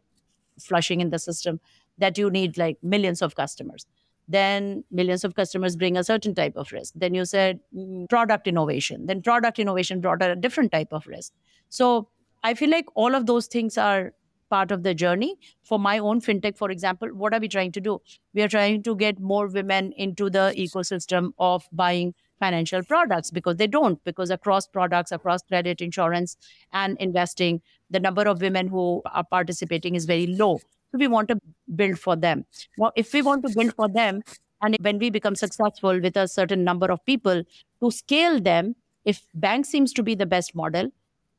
flushing 0.60 1.02
in 1.02 1.10
the 1.10 1.20
system 1.20 1.60
that 1.98 2.18
you 2.18 2.30
need 2.30 2.58
like 2.58 2.78
millions 2.82 3.22
of 3.22 3.36
customers 3.36 3.86
then 4.28 4.84
millions 4.92 5.24
of 5.24 5.36
customers 5.36 5.76
bring 5.76 5.98
a 5.98 6.04
certain 6.04 6.34
type 6.34 6.56
of 6.56 6.72
risk. 6.72 6.94
Then 6.96 7.14
you 7.14 7.26
said 7.26 7.60
mm, 7.76 8.10
product 8.10 8.48
innovation. 8.48 9.06
Then 9.06 9.22
product 9.22 9.60
innovation 9.60 10.02
brought 10.02 10.22
a 10.22 10.36
different 10.36 10.72
type 10.72 10.90
of 10.92 11.08
risk. 11.08 11.34
So 11.70 12.10
i 12.46 12.54
feel 12.54 12.70
like 12.70 12.86
all 12.96 13.16
of 13.16 13.26
those 13.26 13.48
things 13.48 13.78
are 13.78 14.14
part 14.50 14.72
of 14.72 14.84
the 14.84 14.94
journey. 14.94 15.36
For 15.64 15.80
my 15.80 15.98
own 16.00 16.22
fintech 16.22 16.58
for 16.58 16.70
example 16.72 17.10
what 17.10 17.34
are 17.34 17.40
we 17.40 17.48
trying 17.48 17.72
to 17.74 17.82
do? 17.82 18.02
We 18.34 18.42
are 18.42 18.48
trying 18.48 18.84
to 18.84 18.96
get 18.96 19.20
more 19.20 19.48
women 19.48 19.94
into 19.94 20.30
the 20.30 20.54
ecosystem 20.58 21.32
of 21.40 21.68
buying 21.72 22.14
financial 22.40 22.84
products 22.84 23.32
because 23.32 23.56
they 23.58 23.68
don't 23.68 24.04
because 24.04 24.30
across 24.30 24.68
products 24.68 25.12
across 25.12 25.44
credit 25.44 25.82
insurance 25.82 26.36
and 26.72 26.98
investing 27.00 27.62
the 27.90 28.00
number 28.00 28.24
of 28.24 28.42
women 28.42 28.68
who 28.68 29.02
are 29.06 29.24
participating 29.24 29.96
is 29.96 30.06
very 30.06 30.28
low 30.28 30.60
we 30.98 31.08
want 31.08 31.28
to 31.30 31.40
build 31.76 32.00
for 32.00 32.16
them. 32.16 32.46
Well, 32.78 32.92
if 32.96 33.14
we 33.14 33.22
want 33.22 33.46
to 33.46 33.54
build 33.54 33.74
for 33.76 33.88
them, 33.88 34.22
and 34.62 34.78
when 34.82 34.98
we 34.98 35.10
become 35.10 35.36
successful 35.36 36.00
with 36.00 36.16
a 36.16 36.28
certain 36.28 36.64
number 36.64 36.92
of 36.92 37.06
people, 37.06 37.44
to 37.82 37.92
scale 37.92 38.40
them, 38.40 38.76
if 39.06 39.26
bank 39.34 39.66
seems 39.66 39.92
to 39.94 40.04
be 40.04 40.16
the 40.16 40.26
best 40.26 40.56
model, 40.56 40.90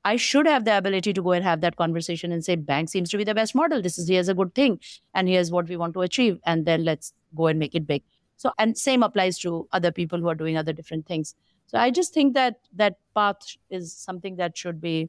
I 0.05 0.17
should 0.17 0.47
have 0.47 0.67
the 0.67 0.77
ability 0.77 1.15
to 1.15 1.23
go 1.23 1.33
and 1.33 1.43
have 1.43 1.63
that 1.63 1.77
conversation 1.77 2.31
and 2.31 2.45
say, 2.45 2.57
bank 2.57 2.91
seems 2.91 3.09
to 3.11 3.17
be 3.17 3.25
the 3.25 3.35
best 3.35 3.55
model. 3.55 3.81
This 3.81 3.99
is 3.99 4.07
here's 4.07 4.29
a 4.29 4.35
good 4.35 4.55
thing, 4.55 4.79
and 5.15 5.29
here's 5.29 5.51
what 5.51 5.69
we 5.69 5.79
want 5.79 5.95
to 5.95 6.03
achieve, 6.03 6.39
and 6.45 6.67
then 6.67 6.85
let's 6.85 7.15
go 7.35 7.47
and 7.47 7.59
make 7.59 7.75
it 7.75 7.87
big. 7.87 8.03
So, 8.37 8.53
and 8.59 8.77
same 8.77 9.03
applies 9.03 9.39
to 9.39 9.67
other 9.73 9.91
people 9.91 10.19
who 10.21 10.29
are 10.29 10.35
doing 10.35 10.59
other 10.59 10.75
different 10.75 11.07
things. 11.07 11.35
So, 11.67 11.79
I 11.79 11.91
just 11.91 12.13
think 12.13 12.35
that 12.35 12.57
that 12.75 12.99
path 13.15 13.57
is 13.71 13.95
something 13.95 14.37
that 14.37 14.59
should 14.59 14.81
be 14.81 15.09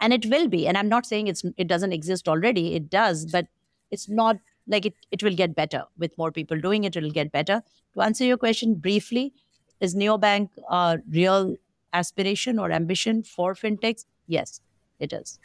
and 0.00 0.12
it 0.12 0.26
will 0.26 0.48
be. 0.48 0.66
And 0.66 0.78
i'm 0.78 0.88
not 0.88 1.06
saying 1.06 1.28
it's 1.28 1.44
it 1.56 1.68
doesn't 1.68 1.92
exist 1.92 2.28
already. 2.28 2.74
It 2.74 2.90
does 2.90 3.26
but 3.26 3.46
it's 3.90 4.08
not 4.08 4.38
like 4.66 4.86
it, 4.86 4.94
it 5.10 5.22
will 5.22 5.34
get 5.34 5.54
better. 5.54 5.84
With 5.98 6.16
more 6.18 6.32
people 6.32 6.60
doing 6.60 6.84
it 6.84 6.96
it'll 6.96 7.10
get 7.10 7.32
better. 7.32 7.62
To 7.94 8.02
answer 8.02 8.24
your 8.24 8.36
question 8.36 8.74
briefly 8.74 9.32
is 9.80 9.94
neobank 9.94 10.50
a 10.70 10.98
real 11.08 11.56
aspiration 11.92 12.58
or 12.58 12.72
ambition 12.72 13.22
for 13.22 13.54
fintechs? 13.54 14.04
Yes 14.26 14.60
it 14.98 15.12
is. 15.12 15.38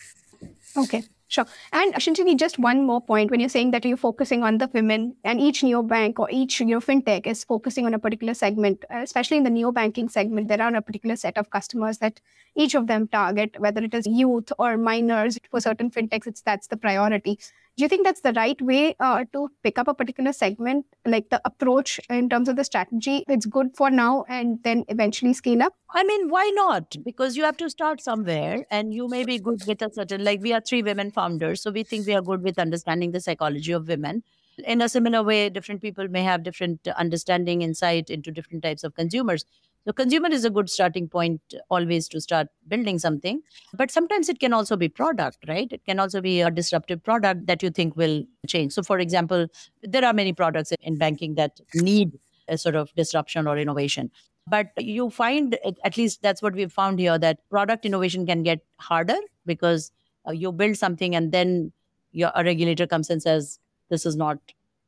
Okay 0.78 1.04
Sure. 1.32 1.46
And 1.72 1.94
Shinjini, 1.94 2.36
just 2.38 2.58
one 2.58 2.88
more 2.88 3.00
point. 3.00 3.30
When 3.30 3.40
you're 3.40 3.50
saying 3.50 3.70
that 3.72 3.86
you're 3.86 3.98
focusing 3.98 4.42
on 4.42 4.58
the 4.58 4.68
women 4.74 5.16
and 5.24 5.40
each 5.40 5.62
neobank 5.62 6.18
or 6.18 6.28
each 6.32 6.60
neo 6.60 6.80
fintech 6.80 7.28
is 7.28 7.44
focusing 7.44 7.86
on 7.86 7.94
a 7.94 8.00
particular 8.00 8.34
segment, 8.34 8.84
uh, 8.92 8.98
especially 9.04 9.38
in 9.38 9.44
the 9.44 9.52
neo 9.52 9.72
banking 9.72 10.10
segment, 10.10 10.48
there 10.48 10.60
are 10.60 10.74
a 10.76 10.82
particular 10.82 11.16
set 11.16 11.38
of 11.38 11.52
customers 11.52 12.00
that 12.00 12.20
each 12.56 12.74
of 12.74 12.88
them 12.88 13.08
target, 13.08 13.60
whether 13.60 13.84
it 13.84 13.94
is 13.94 14.08
youth 14.08 14.52
or 14.58 14.76
minors. 14.76 15.38
For 15.52 15.62
certain 15.62 15.92
fintechs, 15.92 16.26
it's 16.26 16.42
that's 16.42 16.66
the 16.66 16.78
priority 16.78 17.40
do 17.80 17.84
you 17.86 17.88
think 17.88 18.04
that's 18.06 18.20
the 18.20 18.34
right 18.34 18.62
way 18.62 18.94
uh, 19.00 19.24
to 19.32 19.48
pick 19.64 19.80
up 19.80 19.88
a 19.88 19.94
particular 19.94 20.34
segment 20.34 20.86
like 21.06 21.30
the 21.30 21.42
approach 21.46 21.98
in 22.10 22.28
terms 22.28 22.50
of 22.50 22.58
the 22.58 22.64
strategy 22.66 23.24
it's 23.30 23.46
good 23.46 23.68
for 23.74 23.90
now 23.90 24.26
and 24.28 24.60
then 24.64 24.84
eventually 24.90 25.32
scale 25.32 25.64
up? 25.64 25.74
I 25.92 26.04
mean 26.04 26.28
why 26.28 26.52
not? 26.56 26.98
Because 27.06 27.38
you 27.38 27.44
have 27.46 27.56
to 27.56 27.70
start 27.70 28.02
somewhere 28.02 28.66
and 28.70 28.94
you 28.94 29.08
may 29.08 29.24
be 29.24 29.40
good 29.40 29.66
with 29.66 29.82
a 29.82 29.90
certain 29.94 30.26
like 30.26 30.42
we 30.42 30.52
are 30.52 30.60
three 30.60 30.84
women 30.84 31.10
founders 31.10 31.62
so 31.62 31.72
we 31.72 31.84
think 31.84 32.06
we 32.06 32.14
are 32.14 32.22
good 32.22 32.44
with 32.44 32.60
understanding 32.60 33.12
the 33.12 33.22
psychology 33.22 33.72
of 33.72 33.88
women. 33.88 34.24
In 34.66 34.82
a 34.82 34.90
similar 34.90 35.24
way 35.24 35.50
different 35.50 35.82
people 35.82 36.10
may 36.10 36.24
have 36.24 36.44
different 36.44 36.86
understanding 36.98 37.62
insight 37.62 38.10
into 38.10 38.30
different 38.30 38.62
types 38.62 38.84
of 38.84 38.94
consumers 38.94 39.46
so 39.86 39.94
consumer 39.94 40.30
is 40.30 40.46
a 40.46 40.50
good 40.50 40.70
starting 40.70 41.08
point 41.08 41.42
always 41.70 42.08
to 42.10 42.22
start 42.22 42.48
building 42.68 43.00
something. 43.00 43.42
But 43.74 43.92
sometimes 43.92 44.30
it 44.30 44.40
can 44.40 44.54
also 44.54 44.76
be 44.76 44.90
product, 44.90 45.38
right? 45.48 45.68
It 45.72 45.86
can 45.86 46.00
also 46.00 46.22
be 46.22 46.42
a 46.42 46.52
disruptive 46.52 47.04
product 47.04 47.48
that 47.48 47.64
you 47.64 47.70
think 47.70 47.96
will 47.96 48.24
change. 48.48 48.74
So 48.74 48.84
for 48.84 49.00
example, 49.00 49.48
there 49.82 50.06
are 50.06 50.14
many 50.14 50.34
products 50.34 50.74
in 50.82 50.98
banking 50.98 51.36
that 51.36 51.60
need 51.74 52.20
a 52.48 52.58
sort 52.58 52.76
of 52.76 52.94
disruption 52.96 53.48
or 53.48 53.58
innovation. 53.58 54.12
But 54.48 54.72
you 54.78 55.10
find, 55.10 55.58
at 55.84 55.96
least 55.96 56.22
that's 56.24 56.42
what 56.42 56.54
we've 56.54 56.72
found 56.72 57.00
here, 57.00 57.18
that 57.18 57.48
product 57.50 57.86
innovation 57.86 58.26
can 58.26 58.44
get 58.44 58.60
harder 58.78 59.18
because 59.46 59.92
uh, 60.28 60.32
you 60.32 60.52
build 60.52 60.76
something 60.76 61.16
and 61.16 61.32
then 61.32 61.72
your, 62.12 62.32
a 62.36 62.44
regulator 62.44 62.88
comes 62.88 63.10
and 63.10 63.22
says, 63.22 63.60
this 63.90 64.06
is 64.06 64.16
not 64.16 64.40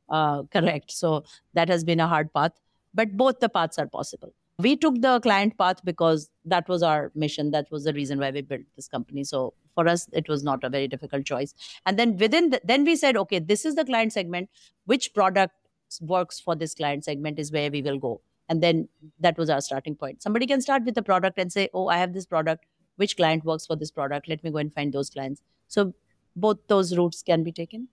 uh, 0.08 0.42
correct. 0.44 0.90
So 0.90 1.24
that 1.54 1.68
has 1.68 1.84
been 1.84 2.00
a 2.00 2.08
hard 2.08 2.32
path. 2.32 2.52
But 2.92 3.16
both 3.16 3.40
the 3.40 3.48
paths 3.48 3.78
are 3.78 3.86
possible 3.86 4.34
we 4.58 4.76
took 4.76 5.00
the 5.00 5.20
client 5.20 5.56
path 5.58 5.84
because 5.84 6.30
that 6.44 6.68
was 6.68 6.82
our 6.82 7.10
mission. 7.14 7.50
That 7.50 7.70
was 7.70 7.84
the 7.84 7.92
reason 7.92 8.18
why 8.18 8.30
we 8.30 8.42
built 8.42 8.62
this 8.76 8.88
company. 8.88 9.24
So 9.24 9.54
for 9.74 9.88
us 9.88 10.08
it 10.12 10.28
was 10.28 10.44
not 10.44 10.62
a 10.64 10.68
very 10.68 10.88
difficult 10.88 11.24
choice. 11.24 11.54
And 11.86 11.98
then 11.98 12.16
within 12.16 12.50
the, 12.50 12.60
then 12.64 12.84
we 12.84 12.96
said 12.96 13.16
okay 13.16 13.38
this 13.38 13.64
is 13.64 13.74
the 13.74 13.84
client 13.84 14.12
segment. 14.12 14.50
Which 14.84 15.14
product 15.14 15.54
works 16.00 16.40
for 16.40 16.54
this 16.54 16.74
client 16.74 17.04
segment 17.04 17.38
is 17.38 17.52
where 17.52 17.70
we 17.70 17.82
will 17.82 17.98
go. 17.98 18.20
And 18.48 18.62
then 18.62 18.88
that 19.20 19.38
was 19.38 19.48
our 19.48 19.60
starting 19.60 19.94
point. 19.94 20.22
Somebody 20.22 20.46
can 20.46 20.60
start 20.60 20.84
with 20.84 20.94
the 20.94 21.02
product 21.02 21.38
and 21.38 21.52
say 21.52 21.68
oh 21.72 21.88
i 21.88 21.96
have 21.96 22.12
this 22.12 22.26
product. 22.26 22.66
Which 22.96 23.16
client 23.16 23.44
works 23.44 23.66
for 23.66 23.74
this 23.74 23.90
product? 23.90 24.28
Let 24.28 24.44
me 24.44 24.50
go 24.50 24.58
and 24.58 24.72
find 24.72 24.92
those 24.92 25.08
clients. 25.08 25.40
So 25.68 25.94
both 26.36 26.58
those 26.68 26.96
routes 26.96 27.22
can 27.22 27.42
be 27.42 27.52
taken? 27.52 27.88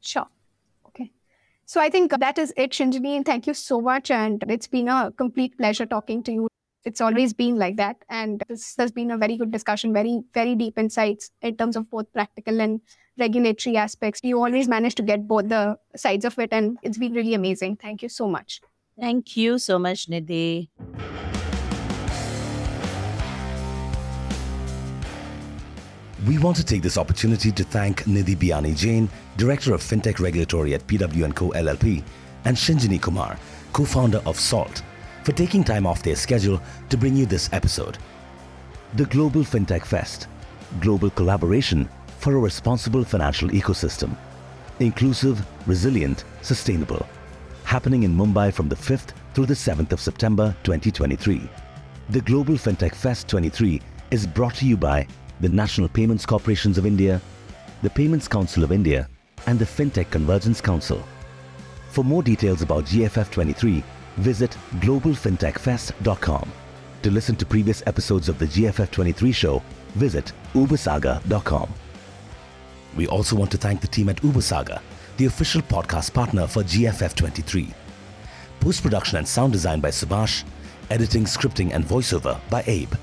Sure 0.00 0.26
so 1.66 1.80
I 1.80 1.88
think 1.88 2.12
that 2.18 2.38
is 2.38 2.52
it, 2.56 2.72
Shinjini. 2.72 3.24
Thank 3.24 3.46
you 3.46 3.54
so 3.54 3.80
much. 3.80 4.10
And 4.10 4.44
it's 4.48 4.66
been 4.66 4.88
a 4.88 5.12
complete 5.16 5.56
pleasure 5.56 5.86
talking 5.86 6.22
to 6.24 6.32
you. 6.32 6.48
It's 6.84 7.00
always 7.00 7.32
been 7.32 7.56
like 7.56 7.76
that. 7.76 7.96
And 8.10 8.42
this 8.48 8.74
has 8.78 8.92
been 8.92 9.10
a 9.10 9.16
very 9.16 9.36
good 9.36 9.50
discussion, 9.50 9.92
very, 9.92 10.22
very 10.34 10.54
deep 10.54 10.78
insights 10.78 11.30
in 11.40 11.56
terms 11.56 11.76
of 11.76 11.90
both 11.90 12.12
practical 12.12 12.60
and 12.60 12.80
regulatory 13.18 13.76
aspects. 13.76 14.20
You 14.22 14.38
always 14.38 14.68
manage 14.68 14.94
to 14.96 15.02
get 15.02 15.26
both 15.26 15.48
the 15.48 15.78
sides 15.96 16.24
of 16.24 16.38
it. 16.38 16.50
And 16.52 16.78
it's 16.82 16.98
been 16.98 17.14
really 17.14 17.34
amazing. 17.34 17.76
Thank 17.76 18.02
you 18.02 18.08
so 18.08 18.28
much. 18.28 18.60
Thank 19.00 19.36
you 19.36 19.58
so 19.58 19.78
much, 19.78 20.06
Nidhi. 20.06 20.68
We 26.26 26.38
want 26.38 26.56
to 26.56 26.64
take 26.64 26.80
this 26.80 26.96
opportunity 26.96 27.52
to 27.52 27.64
thank 27.64 28.04
Nidhi 28.04 28.34
Biani 28.34 28.74
Jain, 28.74 29.10
Director 29.36 29.74
of 29.74 29.82
FinTech 29.82 30.20
Regulatory 30.20 30.72
at 30.72 30.86
PW 30.86 31.34
& 31.34 31.36
Co. 31.36 31.50
LLP, 31.50 32.02
and 32.46 32.56
Shinjini 32.56 32.98
Kumar, 33.02 33.36
co-founder 33.74 34.22
of 34.24 34.40
SALT, 34.40 34.82
for 35.22 35.32
taking 35.32 35.62
time 35.62 35.86
off 35.86 36.02
their 36.02 36.16
schedule 36.16 36.62
to 36.88 36.96
bring 36.96 37.14
you 37.14 37.26
this 37.26 37.50
episode. 37.52 37.98
The 38.94 39.04
Global 39.04 39.42
FinTech 39.42 39.84
Fest, 39.84 40.28
global 40.80 41.10
collaboration 41.10 41.90
for 42.20 42.34
a 42.36 42.38
responsible 42.38 43.04
financial 43.04 43.50
ecosystem, 43.50 44.16
inclusive, 44.80 45.44
resilient, 45.66 46.24
sustainable, 46.40 47.06
happening 47.64 48.04
in 48.04 48.16
Mumbai 48.16 48.50
from 48.50 48.70
the 48.70 48.76
5th 48.76 49.12
through 49.34 49.46
the 49.46 49.52
7th 49.52 49.92
of 49.92 50.00
September 50.00 50.56
2023. 50.62 51.50
The 52.08 52.20
Global 52.22 52.54
FinTech 52.54 52.94
Fest 52.94 53.28
23 53.28 53.82
is 54.10 54.26
brought 54.26 54.54
to 54.54 54.66
you 54.66 54.78
by 54.78 55.06
the 55.40 55.48
National 55.48 55.88
Payments 55.88 56.26
Corporations 56.26 56.78
of 56.78 56.86
India, 56.86 57.20
the 57.82 57.90
Payments 57.90 58.28
Council 58.28 58.64
of 58.64 58.72
India, 58.72 59.08
and 59.46 59.58
the 59.58 59.64
FinTech 59.64 60.10
Convergence 60.10 60.60
Council. 60.60 61.02
For 61.90 62.04
more 62.04 62.22
details 62.22 62.62
about 62.62 62.84
GFF 62.84 63.30
23, 63.30 63.82
visit 64.16 64.56
globalfintechfest.com. 64.80 66.52
To 67.02 67.10
listen 67.10 67.36
to 67.36 67.46
previous 67.46 67.82
episodes 67.86 68.28
of 68.28 68.38
the 68.38 68.46
GFF 68.46 68.90
23 68.90 69.32
show, 69.32 69.62
visit 69.94 70.32
ubersaga.com. 70.54 71.68
We 72.96 73.06
also 73.08 73.36
want 73.36 73.50
to 73.50 73.58
thank 73.58 73.80
the 73.80 73.88
team 73.88 74.08
at 74.08 74.16
Ubersaga, 74.22 74.80
the 75.16 75.26
official 75.26 75.62
podcast 75.62 76.14
partner 76.14 76.46
for 76.46 76.62
GFF 76.62 77.14
23. 77.14 77.74
Post 78.60 78.82
production 78.82 79.18
and 79.18 79.28
sound 79.28 79.52
design 79.52 79.80
by 79.80 79.90
Subhash, 79.90 80.44
editing, 80.90 81.24
scripting, 81.24 81.72
and 81.74 81.84
voiceover 81.84 82.40
by 82.50 82.62
Abe. 82.66 82.94